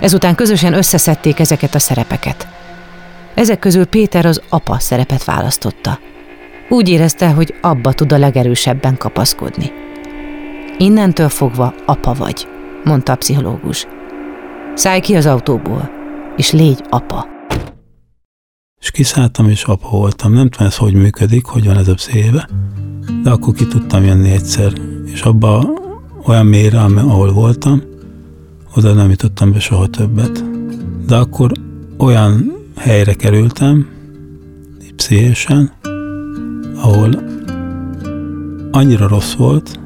Ezután 0.00 0.34
közösen 0.34 0.72
összeszedték 0.72 1.40
ezeket 1.40 1.74
a 1.74 1.78
szerepeket. 1.78 2.48
Ezek 3.34 3.58
közül 3.58 3.86
Péter 3.86 4.26
az 4.26 4.42
apa 4.48 4.78
szerepet 4.78 5.24
választotta– 5.24 5.98
úgy 6.68 6.88
érezte, 6.88 7.30
hogy 7.30 7.54
abba 7.60 7.92
tud 7.92 8.12
a 8.12 8.18
legerősebben 8.18 8.96
kapaszkodni. 8.96 9.72
Innentől 10.78 11.28
fogva 11.28 11.74
apa 11.86 12.14
vagy, 12.14 12.48
mondta 12.84 13.12
a 13.12 13.16
pszichológus. 13.16 13.86
Szállj 14.74 15.00
ki 15.00 15.14
az 15.14 15.26
autóból, 15.26 15.90
és 16.36 16.52
légy 16.52 16.82
apa. 16.88 17.26
És 18.80 18.90
kiszálltam, 18.90 19.48
és 19.48 19.64
apa 19.64 19.88
voltam. 19.88 20.32
Nem 20.32 20.48
tudom, 20.48 20.66
ez 20.66 20.76
hogy 20.76 20.94
működik, 20.94 21.44
hogy 21.44 21.64
van 21.64 21.76
ez 21.76 21.88
a 21.88 21.94
pszichébe, 21.94 22.48
de 23.22 23.30
akkor 23.30 23.54
ki 23.54 23.66
tudtam 23.66 24.04
jönni 24.04 24.30
egyszer, 24.30 24.72
és 25.04 25.22
abba 25.22 25.68
olyan 26.26 26.46
mélyre, 26.46 26.80
ahol 26.80 27.32
voltam, 27.32 27.82
oda 28.76 28.92
nem 28.92 29.10
jutottam 29.10 29.52
be 29.52 29.58
soha 29.58 29.86
többet. 29.86 30.44
De 31.06 31.16
akkor 31.16 31.52
olyan 31.98 32.52
helyre 32.76 33.14
kerültem, 33.14 33.88
pszichésen, 34.96 35.72
ahol 36.80 37.22
annyira 38.70 39.08
rossz 39.08 39.32
volt, 39.32 39.78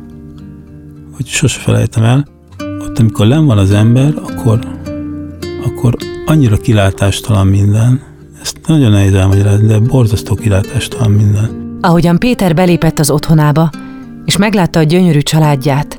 hogy 1.17 1.27
sose 1.27 1.61
felejtem 1.61 2.03
el, 2.03 2.27
ott 2.81 2.99
amikor 2.99 3.27
len 3.27 3.47
van 3.47 3.59
az 3.59 3.71
ember, 3.71 4.15
akkor, 4.29 4.59
akkor 5.65 5.97
annyira 6.27 6.57
kilátástalan 6.57 7.47
minden, 7.47 8.01
ezt 8.41 8.59
nagyon 8.67 8.91
nehéz 8.91 9.15
elmagyarázni, 9.15 9.67
de 9.67 9.79
borzasztó 9.79 10.35
kilátástalan 10.35 11.11
minden. 11.11 11.79
Ahogyan 11.81 12.19
Péter 12.19 12.55
belépett 12.55 12.99
az 12.99 13.11
otthonába, 13.11 13.71
és 14.25 14.37
meglátta 14.37 14.79
a 14.79 14.83
gyönyörű 14.83 15.21
családját, 15.21 15.99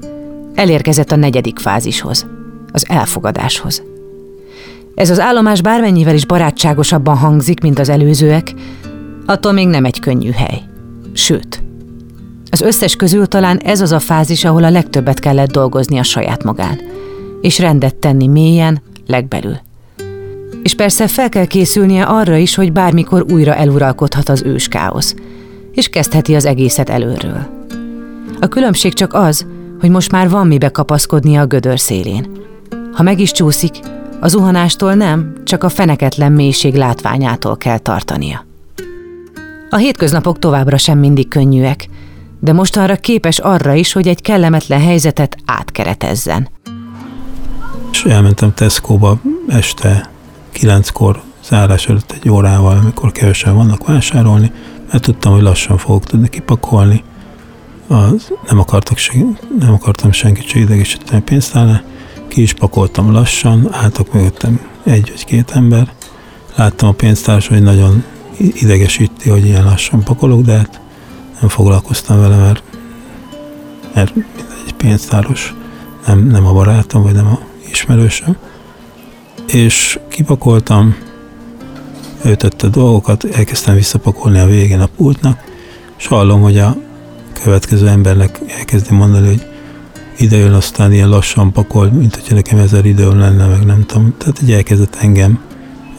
elérkezett 0.54 1.12
a 1.12 1.16
negyedik 1.16 1.60
fázishoz, 1.60 2.28
az 2.72 2.86
elfogadáshoz. 2.90 3.84
Ez 4.96 5.10
az 5.10 5.20
állomás 5.20 5.62
bármennyivel 5.62 6.16
is 6.16 6.26
barátságosabban 6.26 7.18
hangzik, 7.18 7.62
mint 7.62 7.80
az 7.80 7.90
előzőek, 7.90 8.54
attól 9.26 9.52
még 9.52 9.68
nem 9.68 9.86
egy 9.86 10.00
könnyű 10.00 10.32
hely. 10.32 10.62
Sőt, 11.14 11.64
az 12.50 12.62
összes 12.62 12.96
közül 12.96 13.26
talán 13.26 13.58
ez 13.58 13.82
az 13.82 13.92
a 13.92 14.00
fázis, 14.00 14.46
ahol 14.46 14.64
a 14.64 14.70
legtöbbet 14.70 15.20
kellett 15.20 15.52
dolgozni 15.52 15.98
a 15.98 16.04
saját 16.04 16.44
magán, 16.44 16.80
és 17.42 17.60
rendet 17.60 17.96
tenni 17.96 18.28
mélyen, 18.28 18.82
legbelül. 19.08 19.58
És 20.64 20.76
persze 20.76 21.08
fel 21.08 21.30
kell 21.30 21.46
készülnie 21.46 22.04
arra 22.04 22.36
is, 22.36 22.56
hogy 22.56 22.72
bármikor 22.72 23.26
újra 23.32 23.56
eluralkodhat 23.56 24.30
az 24.30 24.42
ős 24.42 24.68
káosz, 24.68 25.16
és 25.72 25.88
kezdheti 25.88 26.36
az 26.36 26.46
egészet 26.46 26.90
előről. 26.90 27.48
A 28.40 28.48
különbség 28.48 28.94
csak 28.94 29.14
az, 29.14 29.46
hogy 29.80 29.90
most 29.90 30.12
már 30.12 30.30
van 30.30 30.48
mibe 30.48 30.70
kapaszkodnia 30.70 31.42
a 31.42 31.46
gödör 31.46 31.80
szélén. 31.80 32.28
Ha 32.94 33.04
meg 33.04 33.20
is 33.20 33.32
csúszik, 33.32 33.80
a 34.20 34.28
zuhanástól 34.28 34.94
nem, 34.94 35.34
csak 35.44 35.64
a 35.64 35.70
feneketlen 35.70 36.32
mélység 36.32 36.76
látványától 36.76 37.58
kell 37.58 37.78
tartania. 37.78 38.46
A 39.74 39.78
hétköznapok 39.78 40.40
továbbra 40.40 40.78
sem 40.78 41.00
mindig 41.00 41.28
könnyűek, 41.28 41.90
de 42.40 42.54
mostanra 42.54 42.96
képes 42.96 43.40
arra 43.40 43.74
is, 43.74 43.94
hogy 43.94 44.08
egy 44.08 44.22
kellemetlen 44.22 44.82
helyzetet 44.82 45.38
átkeretezzen. 45.46 46.50
És 47.92 48.04
elmentem 48.04 48.54
Tesco-ba 48.54 49.20
este 49.48 50.10
kilenckor 50.52 51.22
zárás 51.44 51.88
előtt 51.88 52.12
egy 52.12 52.30
órával, 52.30 52.78
amikor 52.78 53.12
kevesen 53.12 53.56
vannak 53.56 53.88
vásárolni, 53.88 54.52
mert 54.92 55.04
tudtam, 55.04 55.34
hogy 55.34 55.42
lassan 55.42 55.78
fogok 55.78 56.04
tudni 56.04 56.30
kipakolni. 56.30 57.04
Az, 57.88 58.32
nem, 58.48 58.60
akartak, 58.60 58.98
nem 59.60 59.74
akartam 59.74 60.12
senkit 60.12 60.48
se 60.48 60.60
idegesíteni 60.60 61.22
pénztárnál. 61.22 61.84
Ki 62.28 62.42
is 62.42 62.54
pakoltam 62.54 63.12
lassan, 63.12 63.68
álltak 63.72 64.14
mögöttem 64.14 64.60
egy 64.84 65.10
vagy 65.10 65.26
két 65.26 65.52
ember. 65.52 65.94
Láttam 66.56 66.90
a 66.90 66.92
pénztárs, 66.92 67.48
hogy 67.48 67.62
nagyon 67.62 68.04
idegesíti, 68.38 69.30
hogy 69.30 69.46
ilyen 69.46 69.64
lassan 69.64 70.04
pakolok, 70.04 70.42
de 70.42 70.58
hát 70.58 70.82
nem 71.40 71.50
foglalkoztam 71.50 72.20
vele, 72.20 72.38
mert, 72.38 72.64
mert 73.94 74.14
egy 74.66 74.74
pénztáros, 74.74 75.54
nem, 76.08 76.28
nem 76.28 76.46
a 76.46 76.54
barátom, 76.54 77.04
vagy 77.04 77.14
nem 77.14 77.28
a 77.28 77.40
ismerősöm. 77.70 78.36
És 79.48 80.00
kipakoltam, 80.08 80.96
ötötte 82.24 82.68
dolgokat, 82.68 83.24
elkezdtem 83.24 83.76
visszapakolni 83.76 84.40
a 84.40 84.46
végén 84.46 84.80
a 84.80 84.90
pultnak, 84.98 85.40
és 85.98 86.08
hallom, 86.08 86.42
hogy 86.42 86.58
a 86.58 86.76
következő 87.44 87.88
embernek 87.88 88.40
elkezdi 88.48 88.94
mondani, 88.96 89.28
hogy 89.28 89.46
ide 90.18 90.38
jön, 90.38 90.54
aztán 90.54 90.94
ilyen 90.94 91.10
lassan 91.10 91.52
pakol, 91.52 91.92
mint 91.92 92.16
hogyha 92.16 92.36
nekem 92.36 92.58
ezer 92.58 92.86
időm 92.86 93.20
lenne, 93.20 93.48
meg 93.48 93.66
nem 93.66 93.86
tudom. 93.86 94.16
Tehát 94.18 94.40
egy 94.42 94.52
elkezdett 94.52 94.96
engem 94.96 95.40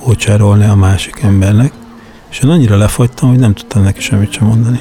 ócsárolni 0.08 0.64
a 0.64 0.74
másik 0.74 1.20
embernek, 1.22 1.72
és 2.34 2.40
én 2.40 2.50
annyira 2.50 2.76
lefagytam, 2.76 3.28
hogy 3.28 3.38
nem 3.38 3.54
tudtam 3.54 3.82
neki 3.82 4.00
semmit 4.00 4.32
sem 4.32 4.46
mondani. 4.46 4.80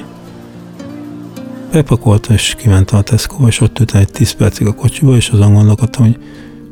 Bepakoltam, 1.71 2.35
és 2.35 2.55
kimentem 2.57 2.99
a 2.99 3.01
tesco 3.01 3.47
és 3.47 3.61
ott 3.61 3.79
ültem 3.79 4.01
egy 4.01 4.11
10 4.11 4.31
percig 4.31 4.67
a 4.67 4.73
kocsiba, 4.73 5.15
és 5.15 5.29
azon 5.29 5.53
gondolkodtam, 5.53 6.05
hogy 6.05 6.19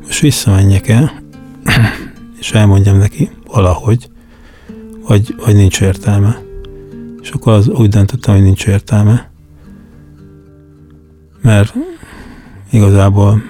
most 0.04 0.20
visszamenjek 0.20 0.88
el, 0.88 1.12
és 2.40 2.52
elmondjam 2.52 2.96
neki 2.96 3.30
valahogy, 3.46 4.10
vagy, 5.06 5.34
vagy 5.44 5.54
nincs 5.54 5.80
értelme. 5.80 6.42
És 7.20 7.30
akkor 7.30 7.52
az 7.52 7.68
úgy 7.68 7.88
döntöttem, 7.88 8.34
hogy 8.34 8.44
nincs 8.44 8.66
értelme, 8.66 9.30
mert 11.42 11.74
igazából 12.70 13.42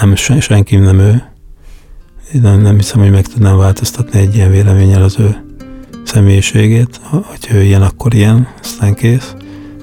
nem, 0.00 0.14
senki 0.14 0.76
nem 0.76 0.98
ő. 0.98 1.22
Nem, 2.32 2.60
nem 2.60 2.76
hiszem, 2.76 3.00
hogy 3.00 3.10
meg 3.10 3.26
tudnám 3.26 3.56
változtatni 3.56 4.18
egy 4.18 4.34
ilyen 4.34 4.50
véleménnyel 4.50 5.02
az 5.02 5.18
ő 5.18 5.44
személyiségét, 6.04 7.00
hogy 7.10 7.48
ő 7.52 7.62
ilyen, 7.62 7.82
akkor 7.82 8.14
ilyen, 8.14 8.48
aztán 8.60 8.94
kész, 8.94 9.34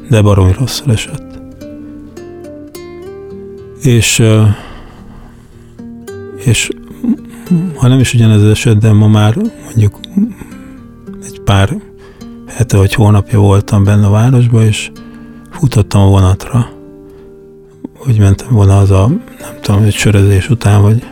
de 0.09 0.21
baromi 0.21 0.53
rosszul 0.57 0.91
esett. 0.91 1.39
És, 3.81 4.23
és 6.45 6.69
ha 7.75 7.87
nem 7.87 7.99
is 7.99 8.13
ugyanez 8.13 8.41
az 8.41 8.49
eset, 8.49 8.77
de 8.77 8.91
ma 8.91 9.07
már 9.07 9.35
mondjuk 9.63 9.99
egy 11.23 11.41
pár 11.41 11.77
hete 12.47 12.77
vagy 12.77 12.93
hónapja 12.93 13.39
voltam 13.39 13.83
benne 13.83 14.05
a 14.05 14.09
városba, 14.09 14.63
és 14.63 14.91
futottam 15.51 16.01
a 16.01 16.07
vonatra. 16.07 16.69
Úgy 18.07 18.19
mentem 18.19 18.47
volna 18.49 18.77
az 18.77 18.91
a, 18.91 19.07
nem 19.39 19.57
tudom, 19.61 19.83
egy 19.83 19.93
sörözés 19.93 20.49
után, 20.49 20.81
vagy 20.81 21.03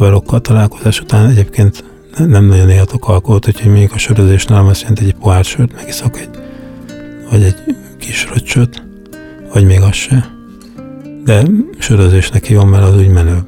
haverokkal 0.00 0.40
találkozás 0.40 1.00
után. 1.00 1.30
Egyébként 1.30 1.84
nem 2.18 2.44
nagyon 2.44 2.68
éltok 2.70 3.08
alkoholt, 3.08 3.46
úgyhogy 3.46 3.72
még 3.72 3.90
a 3.92 3.98
sörözés 3.98 4.44
nálam 4.44 4.66
azt 4.66 4.80
jelenti, 4.80 5.02
hogy 5.02 5.10
egy 5.10 5.20
pohár 5.20 5.44
sört 5.44 5.74
megiszok 5.74 6.18
egy, 6.18 6.28
vagy 7.30 7.42
egy 7.42 7.56
kis 7.98 8.28
röccsöt, 8.32 8.82
vagy 9.52 9.66
még 9.66 9.80
az 9.80 9.94
se. 9.94 10.30
De 11.24 11.42
sörözésnek 11.78 12.44
hívom, 12.44 12.68
mert 12.68 12.84
az 12.84 12.96
úgy 12.96 13.08
menőbb. 13.08 13.46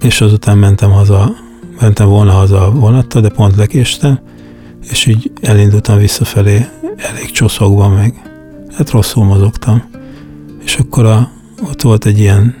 És 0.00 0.20
azután 0.20 0.58
mentem 0.58 0.90
haza, 0.90 1.36
mentem 1.80 2.08
volna 2.08 2.32
haza 2.32 2.66
a 2.66 2.70
vonattal, 2.70 3.22
de 3.22 3.28
pont 3.28 3.56
lekéstem, 3.56 4.18
és 4.90 5.06
így 5.06 5.32
elindultam 5.40 5.98
visszafelé 5.98 6.66
elég 6.96 7.30
csoszogva 7.30 7.88
meg. 7.88 8.22
Hát 8.76 8.90
rosszul 8.90 9.24
mozogtam. 9.24 9.82
És 10.64 10.76
akkor 10.76 11.04
a, 11.04 11.30
ott 11.62 11.82
volt 11.82 12.06
egy 12.06 12.18
ilyen 12.18 12.54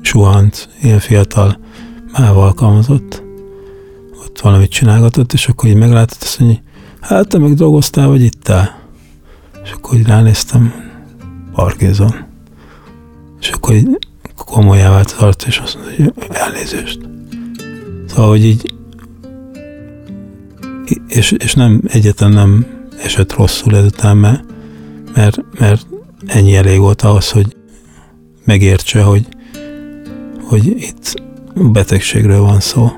suhant, 0.00 0.68
ilyen 0.82 0.98
fiatal 0.98 1.64
máv 2.18 2.38
alkalmazott, 2.38 3.22
ott 4.24 4.40
valamit 4.40 4.70
csinálgatott, 4.70 5.32
és 5.32 5.48
akkor 5.48 5.68
így 5.68 5.76
meglátott, 5.76 6.22
azt 6.22 6.38
mondja, 6.38 6.60
hát 7.00 7.28
te 7.28 7.38
meg 7.38 7.54
dolgoztál, 7.54 8.08
vagy 8.08 8.22
ittál? 8.22 8.78
És 9.64 9.70
akkor 9.70 9.98
így 9.98 10.06
ránéztem, 10.06 10.72
Parkinson. 11.52 12.14
És 13.40 13.50
akkor 13.50 13.74
így 13.74 13.98
komolyá 14.36 14.90
vált 14.90 15.10
az 15.10 15.22
arc, 15.22 15.46
és 15.46 15.58
azt 15.58 15.74
mondta, 15.74 16.26
hogy 16.26 16.36
elnézést. 16.36 16.98
Szóval, 18.06 18.28
hogy 18.28 18.44
így 18.44 18.74
és, 21.08 21.32
és 21.32 21.54
nem, 21.54 21.80
egyetem 21.88 22.30
nem 22.30 22.66
esett 23.02 23.32
rosszul 23.32 23.76
ezután, 23.76 24.16
mert, 24.16 24.44
mert, 25.14 25.44
mert 25.58 25.86
ennyi 26.26 26.56
elég 26.56 26.78
volt 26.78 27.02
ahhoz, 27.02 27.30
hogy 27.30 27.56
megértse, 28.44 29.02
hogy, 29.02 29.26
hogy 30.42 30.66
itt 30.66 31.25
betegségről 31.56 32.40
van 32.40 32.60
szó. 32.60 32.90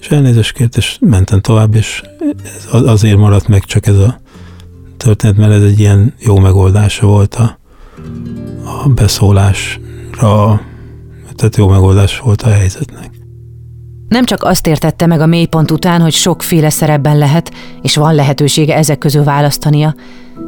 És 0.00 0.10
elnézést 0.10 0.52
kért, 0.52 0.76
és 0.76 0.96
mentem 1.00 1.40
tovább, 1.40 1.74
és 1.74 2.02
ez 2.72 2.82
azért 2.82 3.18
maradt 3.18 3.48
meg 3.48 3.64
csak 3.64 3.86
ez 3.86 3.98
a 3.98 4.20
történet, 4.96 5.36
mert 5.36 5.52
ez 5.52 5.62
egy 5.62 5.80
ilyen 5.80 6.14
jó 6.18 6.38
megoldása 6.38 7.06
volt 7.06 7.34
a, 7.34 7.58
a 8.64 8.88
beszólásra, 8.88 10.60
tehát 11.34 11.56
jó 11.56 11.68
megoldás 11.68 12.18
volt 12.18 12.42
a 12.42 12.48
helyzetnek. 12.48 13.10
Nem 14.08 14.24
csak 14.24 14.42
azt 14.42 14.66
értette 14.66 15.06
meg 15.06 15.20
a 15.20 15.26
mélypont 15.26 15.70
után, 15.70 16.00
hogy 16.00 16.12
sokféle 16.12 16.70
szerepben 16.70 17.18
lehet, 17.18 17.54
és 17.82 17.96
van 17.96 18.14
lehetősége 18.14 18.76
ezek 18.76 18.98
közül 18.98 19.24
választania, 19.24 19.94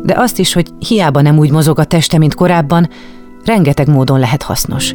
de 0.04 0.14
azt 0.16 0.38
is, 0.38 0.52
hogy 0.52 0.70
hiába 0.78 1.20
nem 1.20 1.38
úgy 1.38 1.50
mozog 1.50 1.78
a 1.78 1.84
teste, 1.84 2.18
mint 2.18 2.34
korábban, 2.34 2.88
rengeteg 3.44 3.88
módon 3.88 4.18
lehet 4.18 4.42
hasznos. 4.42 4.94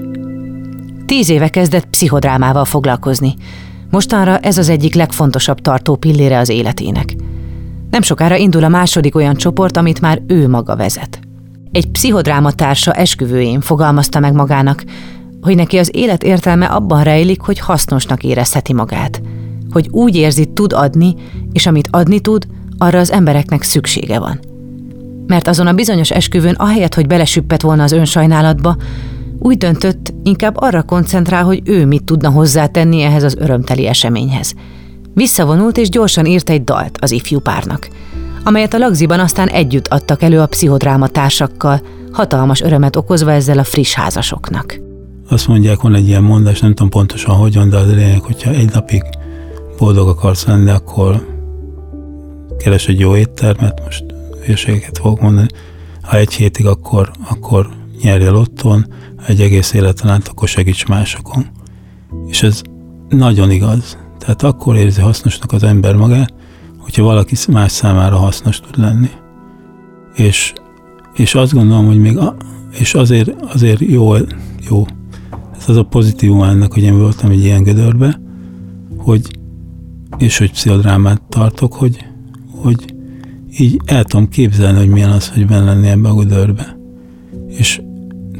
Tíz 1.13 1.30
éve 1.30 1.47
kezdett 1.47 1.86
pszichodrámával 1.86 2.65
foglalkozni. 2.65 3.36
Mostanra 3.89 4.38
ez 4.38 4.58
az 4.58 4.69
egyik 4.69 4.93
legfontosabb 4.93 5.62
tartó 5.62 5.95
pillére 5.95 6.38
az 6.38 6.49
életének. 6.49 7.15
Nem 7.89 8.02
sokára 8.02 8.36
indul 8.36 8.63
a 8.63 8.67
második 8.67 9.15
olyan 9.15 9.36
csoport, 9.36 9.78
amit 9.78 10.02
már 10.02 10.21
ő 10.28 10.49
maga 10.49 10.76
vezet. 10.76 11.19
Egy 11.71 11.91
pszichodráma 11.91 12.52
társa 12.52 12.93
esküvőjén 12.93 13.62
fogalmazta 13.62 14.19
meg 14.19 14.34
magának, 14.34 14.84
hogy 15.41 15.56
neki 15.56 15.78
az 15.78 15.89
élet 15.95 16.23
értelme 16.23 16.65
abban 16.65 17.04
rejlik, 17.04 17.41
hogy 17.41 17.60
hasznosnak 17.60 18.23
érezheti 18.23 18.73
magát. 18.73 19.21
Hogy 19.71 19.88
úgy 19.91 20.15
érzi, 20.15 20.45
tud 20.45 20.73
adni, 20.73 21.15
és 21.52 21.65
amit 21.65 21.88
adni 21.91 22.19
tud, 22.19 22.47
arra 22.78 22.99
az 22.99 23.12
embereknek 23.12 23.62
szüksége 23.62 24.19
van. 24.19 24.39
Mert 25.28 25.47
azon 25.47 25.67
a 25.67 25.73
bizonyos 25.73 26.12
esküvőn, 26.12 26.56
ahelyett, 26.56 26.93
hogy 26.93 27.08
belesüppet 27.08 27.62
volna 27.62 27.84
az 27.84 27.91
önsajnálatba, 27.91 28.78
úgy 29.43 29.58
döntött, 29.58 30.13
inkább 30.23 30.56
arra 30.58 30.84
koncentrál, 30.84 31.43
hogy 31.43 31.62
ő 31.65 31.86
mit 31.86 32.03
tudna 32.03 32.29
hozzátenni 32.29 33.01
ehhez 33.01 33.23
az 33.23 33.36
örömteli 33.39 33.88
eseményhez. 33.88 34.53
Visszavonult 35.13 35.77
és 35.77 35.89
gyorsan 35.89 36.25
írt 36.25 36.49
egy 36.49 36.63
dalt 36.63 36.97
az 37.01 37.12
ifjú 37.12 37.39
párnak, 37.39 37.88
amelyet 38.43 38.73
a 38.73 38.77
lagziban 38.77 39.19
aztán 39.19 39.47
együtt 39.47 39.88
adtak 39.88 40.21
elő 40.21 40.39
a 40.39 40.45
pszichodráma 40.45 41.08
társakkal, 41.08 41.82
hatalmas 42.12 42.62
örömet 42.62 42.95
okozva 42.95 43.32
ezzel 43.32 43.58
a 43.58 43.63
friss 43.63 43.93
házasoknak. 43.93 44.79
Azt 45.29 45.47
mondják, 45.47 45.82
van 45.82 45.95
egy 45.95 46.08
ilyen 46.08 46.23
mondás, 46.23 46.60
nem 46.60 46.73
tudom 46.73 46.89
pontosan 46.89 47.36
hogyan, 47.36 47.69
de 47.69 47.77
az 47.77 47.93
lényeg, 47.93 48.21
hogyha 48.21 48.51
egy 48.51 48.73
napig 48.73 49.03
boldog 49.77 50.08
akarsz 50.08 50.45
lenni, 50.45 50.69
akkor 50.69 51.27
keres 52.58 52.88
egy 52.88 52.99
jó 52.99 53.15
éttermet, 53.15 53.82
most 53.86 54.03
hülyeségeket 54.43 54.97
fogok 54.97 55.21
mondani, 55.21 55.47
ha 56.01 56.17
egy 56.17 56.34
hétig, 56.34 56.65
akkor, 56.65 57.12
akkor 57.29 57.69
nyerj 58.01 58.25
el 58.25 58.36
otthon, 58.36 58.86
egy 59.27 59.41
egész 59.41 59.73
életen 59.73 60.09
át, 60.09 60.27
akkor 60.27 60.47
segíts 60.47 60.86
másokon. 60.86 61.45
És 62.27 62.43
ez 62.43 62.62
nagyon 63.09 63.51
igaz. 63.51 63.97
Tehát 64.19 64.43
akkor 64.43 64.75
érzi 64.75 65.01
hasznosnak 65.01 65.51
az 65.51 65.63
ember 65.63 65.95
magát, 65.95 66.33
hogyha 66.77 67.03
valaki 67.03 67.36
más 67.51 67.71
számára 67.71 68.17
hasznos 68.17 68.59
tud 68.59 68.77
lenni. 68.77 69.09
És, 70.15 70.53
és 71.13 71.36
azt 71.36 71.53
gondolom, 71.53 71.86
hogy 71.86 71.99
még 71.99 72.17
a, 72.17 72.36
és 72.79 72.93
azért, 72.93 73.41
azért 73.41 73.79
jó, 73.79 74.15
jó 74.69 74.86
Ez 75.57 75.69
az 75.69 75.77
a 75.77 75.83
pozitívum 75.83 76.41
ennek, 76.41 76.73
hogy 76.73 76.83
én 76.83 76.97
voltam 76.97 77.31
egy 77.31 77.43
ilyen 77.43 77.63
gödörbe, 77.63 78.21
hogy, 78.97 79.39
és 80.17 80.38
hogy 80.38 80.51
pszichodrámát 80.51 81.21
tartok, 81.21 81.73
hogy, 81.73 82.05
hogy 82.51 82.95
így 83.59 83.81
el 83.86 84.03
tudom 84.03 84.29
képzelni, 84.29 84.77
hogy 84.77 84.89
milyen 84.89 85.12
az, 85.12 85.29
hogy 85.29 85.47
benne 85.47 85.65
lenni 85.65 85.88
ebbe 85.88 86.09
a 86.09 86.15
gödörbe. 86.15 86.77
És 87.47 87.81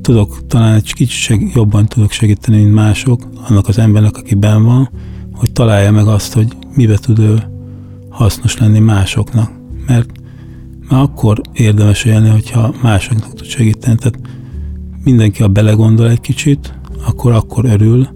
tudok, 0.04 0.48
talán 0.48 0.76
egy 0.76 0.94
kicsit 0.94 1.20
seg, 1.20 1.52
jobban 1.54 1.86
tudok 1.86 2.12
segíteni, 2.12 2.58
mint 2.58 2.74
mások, 2.74 3.30
annak 3.48 3.68
az 3.68 3.78
embernek, 3.78 4.18
aki 4.18 4.36
benn 4.36 4.64
van, 4.64 4.90
hogy 5.34 5.52
találja 5.52 5.92
meg 5.92 6.08
azt, 6.08 6.34
hogy 6.34 6.48
mibe 6.76 6.98
tud 6.98 7.20
ő 7.20 7.44
hasznos 8.10 8.58
lenni 8.58 8.80
másoknak. 8.80 9.52
Mert, 9.88 10.12
mert 10.90 11.02
akkor 11.02 11.42
érdemes 11.54 12.04
élni, 12.04 12.30
hogyha 12.30 12.74
másoknak 12.82 13.34
tud 13.34 13.46
segíteni. 13.46 13.96
Tehát 13.96 14.20
mindenki, 15.04 15.42
ha 15.42 15.48
belegondol 15.48 16.10
egy 16.10 16.20
kicsit, 16.20 16.80
akkor 17.06 17.32
akkor 17.32 17.66
örül. 17.66 18.08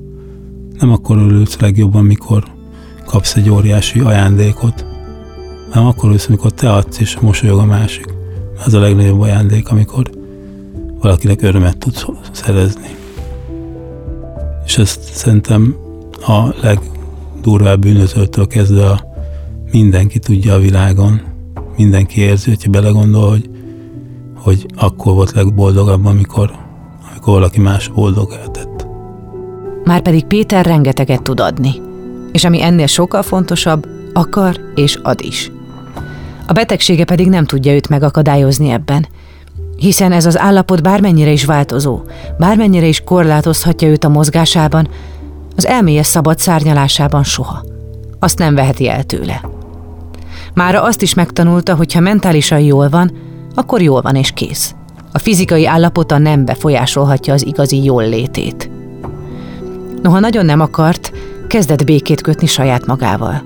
Nem 0.79 0.91
akkor 0.91 1.17
örülsz 1.17 1.59
legjobban, 1.59 2.05
mikor 2.05 2.43
kapsz 3.05 3.35
egy 3.35 3.49
óriási 3.49 3.99
ajándékot, 3.99 4.85
hanem 5.71 5.87
akkor 5.87 6.05
örülsz, 6.05 6.27
amikor 6.27 6.51
te 6.51 6.73
adsz, 6.73 6.99
és 6.99 7.19
mosolyog 7.19 7.59
a 7.59 7.65
másik. 7.65 8.05
Ez 8.65 8.73
a 8.73 8.79
legnagyobb 8.79 9.19
ajándék, 9.19 9.69
amikor 9.69 10.16
valakinek 10.99 11.41
örömet 11.41 11.77
tudsz 11.77 12.05
szerezni. 12.31 12.95
És 14.65 14.77
ezt 14.77 15.01
szerintem 15.01 15.75
a 16.27 16.53
legdurvább 16.61 17.79
bűnözőtől 17.79 18.47
kezdve 18.47 18.89
a 18.89 19.07
mindenki 19.71 20.19
tudja 20.19 20.53
a 20.53 20.59
világon, 20.59 21.21
mindenki 21.77 22.21
érzi, 22.21 22.49
hogyha 22.49 22.69
belegondol, 22.69 23.29
hogy, 23.29 23.49
hogy 24.35 24.65
akkor 24.75 25.13
volt 25.13 25.31
legboldogabb, 25.31 26.05
amikor, 26.05 26.51
amikor 27.11 27.33
valaki 27.33 27.59
más 27.59 27.87
boldog 27.87 28.31
eltett. 28.41 28.87
Márpedig 29.83 30.25
Péter 30.25 30.65
rengeteget 30.65 31.21
tud 31.21 31.39
adni. 31.39 31.71
És 32.31 32.43
ami 32.43 32.61
ennél 32.61 32.85
sokkal 32.85 33.23
fontosabb, 33.23 33.87
akar 34.13 34.59
és 34.75 34.99
ad 35.03 35.21
is. 35.21 35.51
A 36.47 36.53
betegsége 36.53 37.03
pedig 37.03 37.27
nem 37.29 37.45
tudja 37.45 37.73
őt 37.73 37.89
megakadályozni 37.89 38.69
ebben, 38.69 39.07
hiszen 39.77 40.11
ez 40.11 40.25
az 40.25 40.37
állapot 40.37 40.83
bármennyire 40.83 41.31
is 41.31 41.45
változó, 41.45 42.01
bármennyire 42.37 42.85
is 42.85 43.01
korlátozhatja 43.03 43.87
őt 43.87 44.03
a 44.03 44.09
mozgásában, 44.09 44.87
az 45.55 45.65
elméje 45.65 46.03
szabad 46.03 46.39
szárnyalásában 46.39 47.23
soha. 47.23 47.63
Azt 48.19 48.37
nem 48.37 48.55
veheti 48.55 48.89
el 48.89 49.03
tőle. 49.03 49.41
Mára 50.53 50.83
azt 50.83 51.01
is 51.01 51.13
megtanulta, 51.13 51.75
hogy 51.75 51.93
ha 51.93 51.99
mentálisan 51.99 52.59
jól 52.59 52.89
van, 52.89 53.11
akkor 53.55 53.81
jól 53.81 54.01
van 54.01 54.15
és 54.15 54.31
kész. 54.31 54.75
A 55.11 55.17
fizikai 55.19 55.65
állapota 55.65 56.17
nem 56.17 56.45
befolyásolhatja 56.45 57.33
az 57.33 57.45
igazi 57.45 57.83
jól 57.83 58.09
létét. 58.09 58.69
Noha 60.01 60.19
nagyon 60.19 60.45
nem 60.45 60.59
akart, 60.59 61.11
kezdett 61.47 61.85
békét 61.85 62.21
kötni 62.21 62.47
saját 62.47 62.85
magával. 62.85 63.43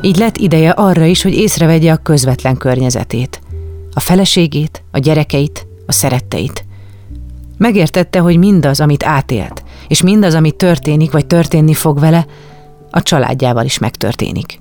Így 0.00 0.16
lett 0.16 0.36
ideje 0.36 0.70
arra 0.70 1.04
is, 1.04 1.22
hogy 1.22 1.34
észrevegye 1.34 1.92
a 1.92 1.96
közvetlen 1.96 2.56
környezetét. 2.56 3.40
A 3.94 4.00
feleségét, 4.00 4.82
a 4.92 4.98
gyerekeit, 4.98 5.66
a 5.86 5.92
szeretteit. 5.92 6.64
Megértette, 7.58 8.18
hogy 8.18 8.36
mindaz, 8.36 8.80
amit 8.80 9.04
átélt, 9.04 9.62
és 9.88 10.02
mindaz, 10.02 10.34
ami 10.34 10.50
történik 10.50 11.12
vagy 11.12 11.26
történni 11.26 11.74
fog 11.74 11.98
vele, 11.98 12.26
a 12.90 13.02
családjával 13.02 13.64
is 13.64 13.78
megtörténik. 13.78 14.60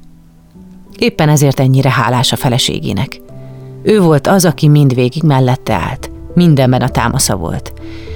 Éppen 0.97 1.29
ezért 1.29 1.59
ennyire 1.59 1.89
hálás 1.89 2.31
a 2.31 2.35
feleségének. 2.35 3.21
Ő 3.83 4.01
volt 4.01 4.27
az, 4.27 4.45
aki 4.45 4.67
mindvégig 4.67 5.23
mellette 5.23 5.73
állt. 5.73 6.11
Mindenben 6.33 6.81
a 6.81 6.89
támasza 6.89 7.35
volt. 7.35 7.73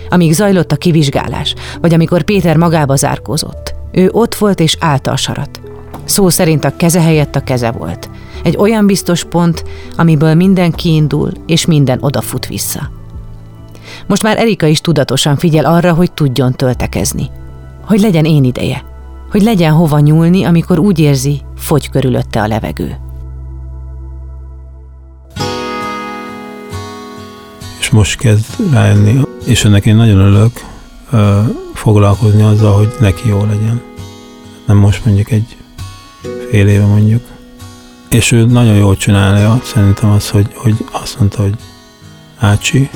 Amíg 0.10 0.34
zajlott 0.34 0.72
a 0.72 0.76
kivizsgálás, 0.76 1.56
vagy 1.82 1.94
amikor 1.94 2.24
Péter 2.24 2.58
magába 2.58 2.96
zárkózott, 2.96 3.76
ő 3.92 4.10
ott 4.12 4.36
volt 4.36 4.60
és 4.60 4.78
állta 4.80 5.12
a 5.12 5.16
sarat. 5.16 5.62
Szó 6.06 6.30
szerint 6.30 6.66
a 6.66 6.76
keze 6.76 7.02
helyett 7.02 7.36
a 7.36 7.44
keze 7.44 7.72
volt. 7.72 8.10
Egy 8.44 8.58
olyan 8.58 8.86
biztos 8.86 9.24
pont, 9.24 9.64
amiből 9.96 10.34
minden 10.34 10.72
kiindul, 10.72 11.32
és 11.46 11.66
minden 11.66 11.98
odafut 12.02 12.46
vissza. 12.46 12.97
Most 14.08 14.24
már 14.24 14.38
Erika 14.38 14.66
is 14.66 14.82
tudatosan 14.82 15.38
figyel 15.38 15.66
arra, 15.66 15.94
hogy 15.94 16.12
tudjon 16.12 16.54
töltekezni. 16.54 17.30
Hogy 17.86 18.00
legyen 18.00 18.26
én 18.26 18.44
ideje. 18.44 18.84
Hogy 19.32 19.42
legyen 19.42 19.74
hova 19.74 20.00
nyúlni, 20.00 20.44
amikor 20.44 20.80
úgy 20.80 21.00
érzi, 21.00 21.42
fogy 21.58 21.90
körülötte 21.90 22.42
a 22.42 22.48
levegő. 22.48 22.98
És 27.80 27.90
most 27.90 28.20
kezd 28.20 28.46
rájönni, 28.72 29.22
és 29.46 29.66
ennek 29.66 29.86
én 29.86 29.96
nagyon 29.96 30.20
örülök, 30.20 30.66
foglalkozni 31.74 32.42
azzal, 32.42 32.74
hogy 32.74 32.96
neki 33.00 33.28
jó 33.28 33.46
legyen. 33.46 33.82
Nem 34.66 34.78
most 34.78 35.06
mondjuk 35.06 35.32
egy 35.32 35.58
fél 36.50 36.68
éve 36.68 36.86
mondjuk. 36.86 37.24
És 38.10 38.32
ő 38.32 38.46
nagyon 38.46 38.76
jól 38.76 38.98
csinálja, 38.98 39.62
szerintem 39.64 40.10
az, 40.10 40.30
hogy, 40.30 40.48
hogy 40.56 40.76
azt 40.92 41.20
mondta, 41.20 41.42
hogy 41.42 41.56
Ácsi, 42.38 42.90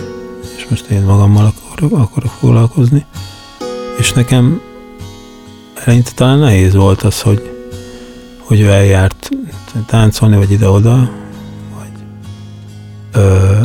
és 0.62 0.68
most 0.70 0.86
én 0.86 1.02
magammal 1.02 1.46
akarok, 1.46 1.92
akarok 1.92 2.32
foglalkozni. 2.32 3.06
És 3.98 4.12
nekem 4.14 4.62
eleinte 5.74 6.12
talán 6.12 6.40
nehéz 6.40 6.74
volt 6.74 7.02
az, 7.02 7.22
hogy, 7.22 7.70
hogy 8.40 8.60
ő 8.60 8.70
eljárt 8.70 9.30
táncolni, 9.86 10.36
vagy 10.36 10.52
ide-oda, 10.52 11.12
vagy 11.78 11.92
ö, 13.12 13.62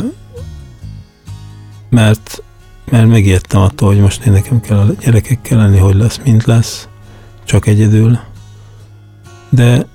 mert, 1.89 2.43
mert 2.91 3.07
megijedtem 3.07 3.61
attól, 3.61 3.87
hogy 3.87 3.99
most 3.99 4.25
én 4.25 4.31
nekem 4.31 4.59
kell 4.59 4.77
a 4.77 4.93
gyerekekkel 4.99 5.57
lenni, 5.57 5.77
hogy 5.77 5.95
lesz, 5.95 6.19
mint 6.23 6.45
lesz, 6.45 6.87
csak 7.43 7.67
egyedül. 7.67 8.19
De, 9.49 9.87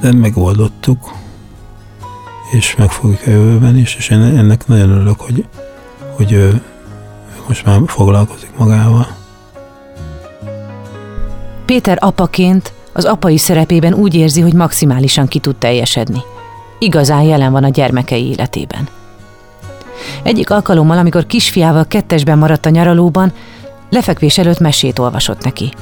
de 0.00 0.12
megoldottuk, 0.12 1.12
és 2.54 2.76
meg 2.76 2.90
fogjuk 2.90 3.20
a 3.26 3.30
jövőben 3.30 3.76
is, 3.76 3.94
és 3.94 4.08
én 4.08 4.20
ennek 4.20 4.66
nagyon 4.66 4.90
örülök, 4.90 5.20
hogy, 5.20 5.44
hogy 6.16 6.32
ő 6.32 6.62
most 7.48 7.64
már 7.64 7.80
foglalkozik 7.86 8.50
magával. 8.56 9.06
Péter 11.66 11.98
apaként 12.00 12.72
az 12.92 13.04
apai 13.04 13.38
szerepében 13.38 13.94
úgy 13.94 14.14
érzi, 14.14 14.40
hogy 14.40 14.52
maximálisan 14.52 15.26
ki 15.26 15.38
tud 15.38 15.56
teljesedni. 15.56 16.20
Igazán 16.78 17.22
jelen 17.22 17.52
van 17.52 17.64
a 17.64 17.68
gyermekei 17.68 18.28
életében. 18.28 18.88
Egyik 20.22 20.50
alkalommal, 20.50 20.98
amikor 20.98 21.26
kisfiával 21.26 21.86
kettesben 21.86 22.38
maradt 22.38 22.66
a 22.66 22.70
nyaralóban, 22.70 23.32
lefekvés 23.90 24.38
előtt 24.38 24.58
mesét 24.58 24.98
olvasott 24.98 25.44
neki. 25.44 25.72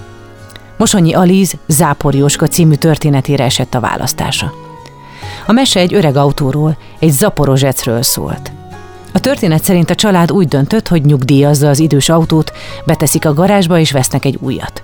Mosonyi 0.76 1.14
Alíz 1.14 1.54
Zápor 1.66 2.14
Jóska 2.14 2.46
című 2.46 2.74
történetére 2.74 3.44
esett 3.44 3.74
a 3.74 3.80
választása. 3.80 4.71
A 5.46 5.52
mese 5.52 5.80
egy 5.80 5.94
öreg 5.94 6.16
autóról, 6.16 6.76
egy 6.98 7.10
zaporozsecről 7.10 8.02
szólt. 8.02 8.52
A 9.12 9.20
történet 9.20 9.64
szerint 9.64 9.90
a 9.90 9.94
család 9.94 10.32
úgy 10.32 10.48
döntött, 10.48 10.88
hogy 10.88 11.04
nyugdíjazza 11.04 11.68
az 11.68 11.78
idős 11.78 12.08
autót, 12.08 12.52
beteszik 12.84 13.26
a 13.26 13.34
garázsba 13.34 13.78
és 13.78 13.90
vesznek 13.90 14.24
egy 14.24 14.38
újat. 14.40 14.82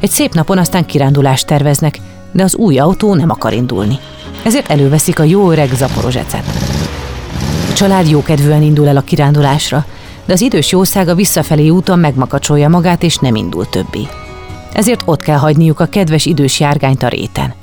Egy 0.00 0.10
szép 0.10 0.34
napon 0.34 0.58
aztán 0.58 0.86
kirándulást 0.86 1.46
terveznek, 1.46 1.98
de 2.32 2.42
az 2.42 2.54
új 2.54 2.78
autó 2.78 3.14
nem 3.14 3.30
akar 3.30 3.52
indulni. 3.52 3.98
Ezért 4.44 4.70
előveszik 4.70 5.18
a 5.18 5.22
jó 5.22 5.50
öreg 5.50 5.70
zaporozsecet. 5.74 6.44
A 7.70 7.72
család 7.72 8.08
jókedvűen 8.08 8.62
indul 8.62 8.88
el 8.88 8.96
a 8.96 9.00
kirándulásra, 9.00 9.84
de 10.24 10.32
az 10.32 10.40
idős 10.40 10.72
jószága 10.72 11.14
visszafelé 11.14 11.68
úton 11.68 11.98
megmakacsolja 11.98 12.68
magát 12.68 13.02
és 13.02 13.16
nem 13.16 13.34
indul 13.34 13.68
többé. 13.68 14.06
Ezért 14.72 15.02
ott 15.04 15.22
kell 15.22 15.38
hagyniuk 15.38 15.80
a 15.80 15.86
kedves 15.86 16.26
idős 16.26 16.60
járgányt 16.60 17.02
a 17.02 17.08
réten. 17.08 17.54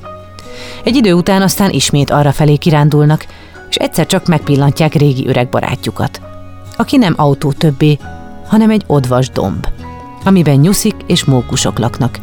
Egy 0.84 0.96
idő 0.96 1.14
után 1.14 1.42
aztán 1.42 1.70
ismét 1.70 2.10
arra 2.10 2.32
felé 2.32 2.56
kirándulnak, 2.56 3.26
és 3.70 3.76
egyszer 3.76 4.06
csak 4.06 4.28
megpillantják 4.28 4.94
régi 4.94 5.28
öreg 5.28 5.50
barátjukat, 5.50 6.22
aki 6.78 6.98
nem 6.98 7.14
autó 7.18 7.52
többé, 7.52 7.98
hanem 8.48 8.70
egy 8.70 8.84
odvas 8.88 9.30
domb, 9.30 9.68
amiben 10.24 10.56
nyuszik 10.56 10.96
és 11.08 11.24
mókusok 11.24 11.80
laknak, 11.80 12.20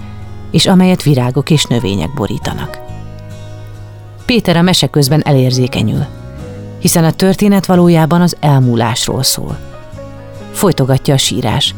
és 0.50 0.66
amelyet 0.66 1.02
virágok 1.02 1.50
és 1.50 1.64
növények 1.64 2.14
borítanak. 2.14 2.78
Péter 4.24 4.56
a 4.56 4.62
mese 4.62 4.86
közben 4.86 5.22
elérzékenyül, 5.24 6.04
hiszen 6.78 7.04
a 7.04 7.12
történet 7.12 7.66
valójában 7.66 8.20
az 8.20 8.36
elmúlásról 8.40 9.22
szól. 9.22 9.58
Folytogatja 10.52 11.14
a 11.14 11.18
sírás, 11.18 11.74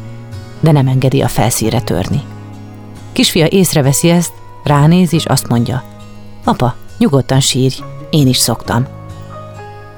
de 0.60 0.72
nem 0.72 0.86
engedi 0.86 1.22
a 1.22 1.28
felszíre 1.28 1.80
törni. 1.80 2.22
Kisfia 3.12 3.46
észreveszi 3.46 4.08
ezt, 4.08 4.32
ránéz 4.64 5.12
és 5.12 5.24
azt 5.24 5.48
mondja, 5.48 5.82
Apa, 6.44 6.74
nyugodtan 6.98 7.40
sírj, 7.40 7.74
én 8.10 8.26
is 8.26 8.36
szoktam. 8.36 8.86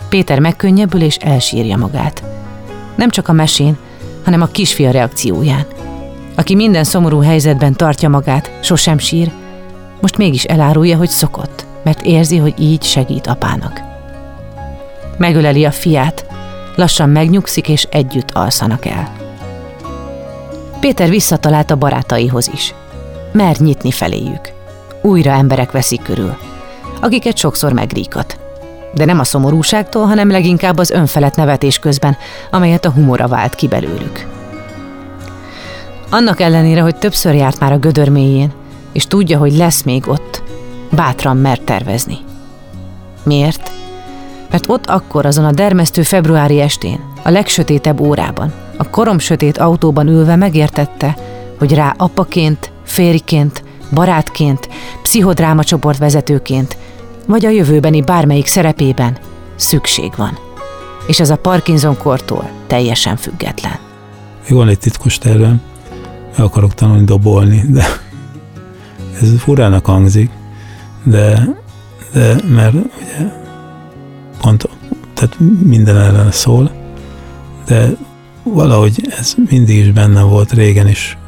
Péter 0.08 0.38
megkönnyebbül 0.38 1.02
és 1.02 1.16
elsírja 1.16 1.76
magát. 1.76 2.22
Nem 2.96 3.10
csak 3.10 3.28
a 3.28 3.32
mesén, 3.32 3.76
hanem 4.24 4.42
a 4.42 4.46
kisfia 4.46 4.90
reakcióján. 4.90 5.66
Aki 6.34 6.54
minden 6.54 6.84
szomorú 6.84 7.20
helyzetben 7.20 7.72
tartja 7.72 8.08
magát, 8.08 8.58
sosem 8.62 8.98
sír, 8.98 9.32
most 10.00 10.16
mégis 10.16 10.44
elárulja, 10.44 10.96
hogy 10.96 11.08
szokott, 11.08 11.66
mert 11.82 12.02
érzi, 12.02 12.36
hogy 12.36 12.54
így 12.58 12.82
segít 12.82 13.26
apának. 13.26 13.80
Megöleli 15.16 15.64
a 15.64 15.70
fiát, 15.70 16.26
lassan 16.76 17.08
megnyugszik 17.08 17.68
és 17.68 17.86
együtt 17.90 18.30
alszanak 18.30 18.86
el. 18.86 19.12
Péter 20.80 21.08
visszatalált 21.08 21.70
a 21.70 21.76
barátaihoz 21.76 22.50
is. 22.52 22.74
Mer 23.32 23.56
nyitni 23.56 23.90
feléjük. 23.90 24.52
Újra 25.06 25.30
emberek 25.30 25.70
veszik 25.72 26.02
körül, 26.02 26.36
akiket 27.00 27.36
sokszor 27.36 27.72
megríkat. 27.72 28.38
De 28.94 29.04
nem 29.04 29.18
a 29.18 29.24
szomorúságtól, 29.24 30.06
hanem 30.06 30.30
leginkább 30.30 30.78
az 30.78 30.90
önfelett 30.90 31.36
nevetés 31.36 31.78
közben, 31.78 32.16
amelyet 32.50 32.84
a 32.84 32.90
humora 32.90 33.28
vált 33.28 33.54
ki 33.54 33.68
belőlük. 33.68 34.26
Annak 36.10 36.40
ellenére, 36.40 36.80
hogy 36.80 36.96
többször 36.96 37.34
járt 37.34 37.60
már 37.60 37.72
a 37.72 37.78
gödör 37.78 38.08
mélyén, 38.08 38.52
és 38.92 39.06
tudja, 39.06 39.38
hogy 39.38 39.56
lesz 39.56 39.82
még 39.82 40.08
ott, 40.08 40.42
bátran 40.90 41.36
mer 41.36 41.58
tervezni. 41.58 42.18
Miért? 43.22 43.70
Mert 44.50 44.68
ott 44.68 44.86
akkor, 44.86 45.26
azon 45.26 45.44
a 45.44 45.52
dermesztő 45.52 46.02
februári 46.02 46.60
estén, 46.60 47.00
a 47.22 47.30
legsötétebb 47.30 48.00
órában, 48.00 48.52
a 48.76 48.90
korom 48.90 49.18
sötét 49.18 49.58
autóban 49.58 50.08
ülve 50.08 50.36
megértette, 50.36 51.16
hogy 51.58 51.74
rá 51.74 51.94
apaként, 51.96 52.72
férjként, 52.84 53.63
barátként, 53.90 54.68
pszichodráma 55.02 55.64
csoport 55.64 55.98
vezetőként, 55.98 56.76
vagy 57.26 57.44
a 57.44 57.50
jövőbeni 57.50 58.02
bármelyik 58.02 58.46
szerepében 58.46 59.18
szükség 59.56 60.12
van. 60.16 60.38
És 61.06 61.20
ez 61.20 61.30
a 61.30 61.36
Parkinson 61.36 61.96
kortól 61.96 62.50
teljesen 62.66 63.16
független. 63.16 63.78
Van 64.48 64.68
egy 64.68 64.78
titkos 64.78 65.18
tervem, 65.18 65.60
meg 66.36 66.46
akarok 66.46 66.74
tanulni 66.74 67.04
dobolni, 67.04 67.64
de 67.68 67.86
ez 69.20 69.28
furának 69.38 69.86
hangzik, 69.86 70.30
de, 71.02 71.48
de 72.12 72.36
mert 72.48 72.74
ugye 72.74 73.30
pont, 74.40 74.68
tehát 75.14 75.36
minden 75.62 75.96
ellen 75.96 76.30
szól, 76.30 76.70
de 77.66 77.88
valahogy 78.42 79.14
ez 79.18 79.34
mindig 79.48 79.76
is 79.76 79.90
benne 79.90 80.22
volt 80.22 80.52
régen 80.52 80.88
is. 80.88 81.18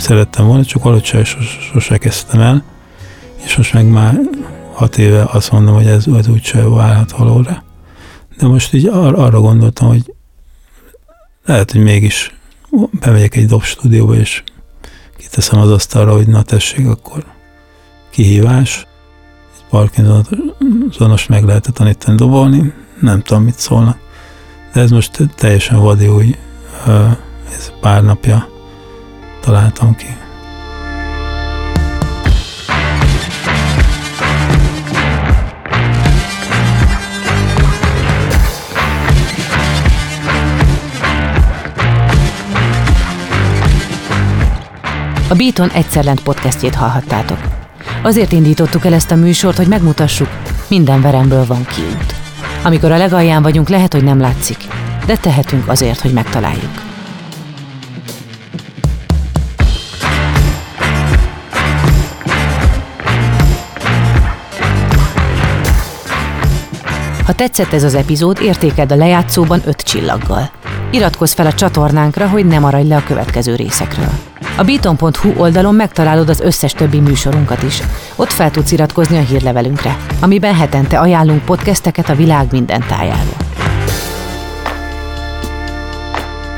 Szerettem 0.00 0.46
volna, 0.46 0.64
csak 0.64 0.82
valahogy 0.82 1.26
sose 1.72 1.98
kezdtem 1.98 2.40
el, 2.40 2.64
és 3.44 3.56
most 3.56 3.72
meg 3.72 3.86
már 3.86 4.20
hat 4.72 4.98
éve 4.98 5.24
azt 5.32 5.52
mondom, 5.52 5.74
hogy 5.74 5.86
ez, 5.86 6.06
ez 6.06 6.28
úgyse 6.28 6.68
válhat 6.68 7.10
valóra. 7.10 7.62
De 8.38 8.46
most 8.46 8.72
így 8.72 8.86
ar- 8.86 9.18
arra 9.18 9.40
gondoltam, 9.40 9.88
hogy 9.88 10.14
lehet, 11.44 11.70
hogy 11.70 11.82
mégis 11.82 12.34
bemegyek 12.90 13.36
egy 13.36 13.46
dob 13.46 13.62
és 14.12 14.42
kiteszem 15.16 15.60
az 15.60 15.70
asztalra, 15.70 16.12
hogy 16.12 16.26
na 16.26 16.42
tessék, 16.42 16.88
akkor 16.88 17.24
kihívás. 18.10 18.86
Egy 19.54 19.64
Parkinsonos 19.70 21.26
meg 21.26 21.44
lehetett 21.44 21.74
tanítani 21.74 22.16
dobolni, 22.16 22.72
nem 23.00 23.22
tudom, 23.22 23.42
mit 23.42 23.58
szólnak. 23.58 23.98
De 24.72 24.80
ez 24.80 24.90
most 24.90 25.28
teljesen 25.36 25.78
vadi 25.78 26.08
új, 26.08 26.36
ez 27.56 27.72
pár 27.80 28.02
napja 28.04 28.49
találtam 29.40 29.96
ki. 29.96 30.06
A 45.28 45.34
Beaton 45.34 45.70
Egyszerlent 45.70 46.22
podcastjét 46.22 46.74
hallhattátok. 46.74 47.38
Azért 48.02 48.32
indítottuk 48.32 48.84
el 48.84 48.94
ezt 48.94 49.10
a 49.10 49.16
műsort, 49.16 49.56
hogy 49.56 49.68
megmutassuk, 49.68 50.28
minden 50.68 51.00
veremből 51.00 51.46
van 51.46 51.64
kiút. 51.64 52.14
Amikor 52.62 52.92
a 52.92 52.96
legalján 52.96 53.42
vagyunk, 53.42 53.68
lehet, 53.68 53.92
hogy 53.92 54.04
nem 54.04 54.20
látszik, 54.20 54.58
de 55.06 55.16
tehetünk 55.16 55.68
azért, 55.68 56.00
hogy 56.00 56.12
megtaláljuk. 56.12 56.89
Ha 67.30 67.36
tetszett 67.36 67.72
ez 67.72 67.82
az 67.82 67.94
epizód, 67.94 68.40
értékeld 68.42 68.92
a 68.92 68.96
lejátszóban 68.96 69.60
5 69.64 69.76
csillaggal. 69.76 70.50
Iratkozz 70.90 71.32
fel 71.32 71.46
a 71.46 71.52
csatornánkra, 71.52 72.28
hogy 72.28 72.46
ne 72.46 72.58
maradj 72.58 72.88
le 72.88 72.96
a 72.96 73.02
következő 73.06 73.54
részekről. 73.54 74.10
A 74.56 74.62
beaton.hu 74.62 75.32
oldalon 75.36 75.74
megtalálod 75.74 76.28
az 76.28 76.40
összes 76.40 76.72
többi 76.72 77.00
műsorunkat 77.00 77.62
is. 77.62 77.82
Ott 78.16 78.30
fel 78.30 78.50
tudsz 78.50 78.72
iratkozni 78.72 79.18
a 79.18 79.22
hírlevelünkre, 79.22 79.96
amiben 80.20 80.54
hetente 80.54 80.98
ajánlunk 80.98 81.44
podcasteket 81.44 82.08
a 82.08 82.14
világ 82.14 82.46
minden 82.50 82.84
tájáról. 82.88 83.36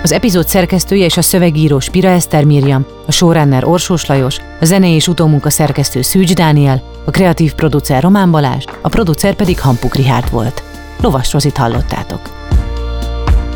Az 0.03 0.13
epizód 0.13 0.49
szerkesztője 0.49 1.05
és 1.05 1.17
a 1.17 1.23
szövegíró 1.23 1.81
Spira 1.81 2.09
Eszter 2.09 2.45
Mirjam, 2.45 2.87
a 3.07 3.13
showrunner 3.13 3.65
Orsós 3.65 4.07
Lajos, 4.07 4.37
a 4.61 4.65
zenei 4.65 4.93
és 4.93 5.09
utómunka 5.09 5.51
szerkesztő 5.51 6.03
Szűcs 6.03 6.35
Dániel, 6.35 6.83
a 7.05 7.11
kreatív 7.11 7.53
producer 7.55 8.03
Román 8.03 8.31
Balázs, 8.31 8.65
a 8.83 8.89
producer 8.89 9.35
pedig 9.35 9.61
Hampuk 9.61 9.95
Rihárd 9.95 10.31
volt. 10.31 10.63
Lovas 11.01 11.33
Rozit 11.33 11.57
hallottátok. 11.57 12.21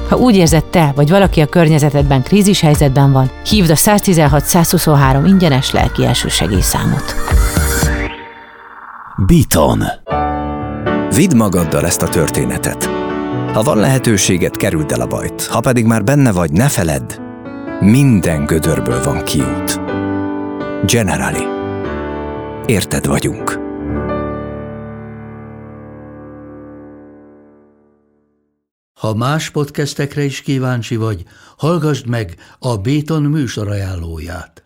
Ha 0.08 0.16
úgy 0.16 0.36
érzed 0.36 0.64
te, 0.64 0.92
vagy 0.94 1.10
valaki 1.10 1.40
a 1.40 1.46
környezetedben 1.46 2.22
krízis 2.22 2.60
helyzetben 2.60 3.12
van, 3.12 3.30
hívd 3.48 3.70
a 3.70 3.74
116-123 3.74 5.22
ingyenes 5.26 5.70
lelki 5.70 6.04
elsősegélyszámot. 6.04 7.14
Beaton. 9.26 9.82
Vidd 11.14 11.36
magaddal 11.36 11.84
ezt 11.84 12.02
a 12.02 12.08
történetet. 12.08 12.95
Ha 13.56 13.62
van 13.62 13.78
lehetőséget, 13.78 14.56
kerüld 14.56 14.90
el 14.92 15.00
a 15.00 15.06
bajt. 15.06 15.46
Ha 15.46 15.60
pedig 15.60 15.84
már 15.84 16.04
benne 16.04 16.32
vagy, 16.32 16.50
ne 16.50 16.68
feledd, 16.68 17.20
minden 17.80 18.44
gödörből 18.44 19.02
van 19.02 19.24
kiút. 19.24 19.80
Generali. 20.86 21.44
Érted 22.66 23.06
vagyunk. 23.06 23.58
Ha 28.94 29.14
más 29.14 29.50
podcastekre 29.50 30.22
is 30.22 30.42
kíváncsi 30.42 30.96
vagy, 30.96 31.24
hallgassd 31.56 32.06
meg 32.06 32.34
a 32.58 32.76
Béton 32.76 33.22
műsor 33.22 33.68
ajánlóját. 33.68 34.65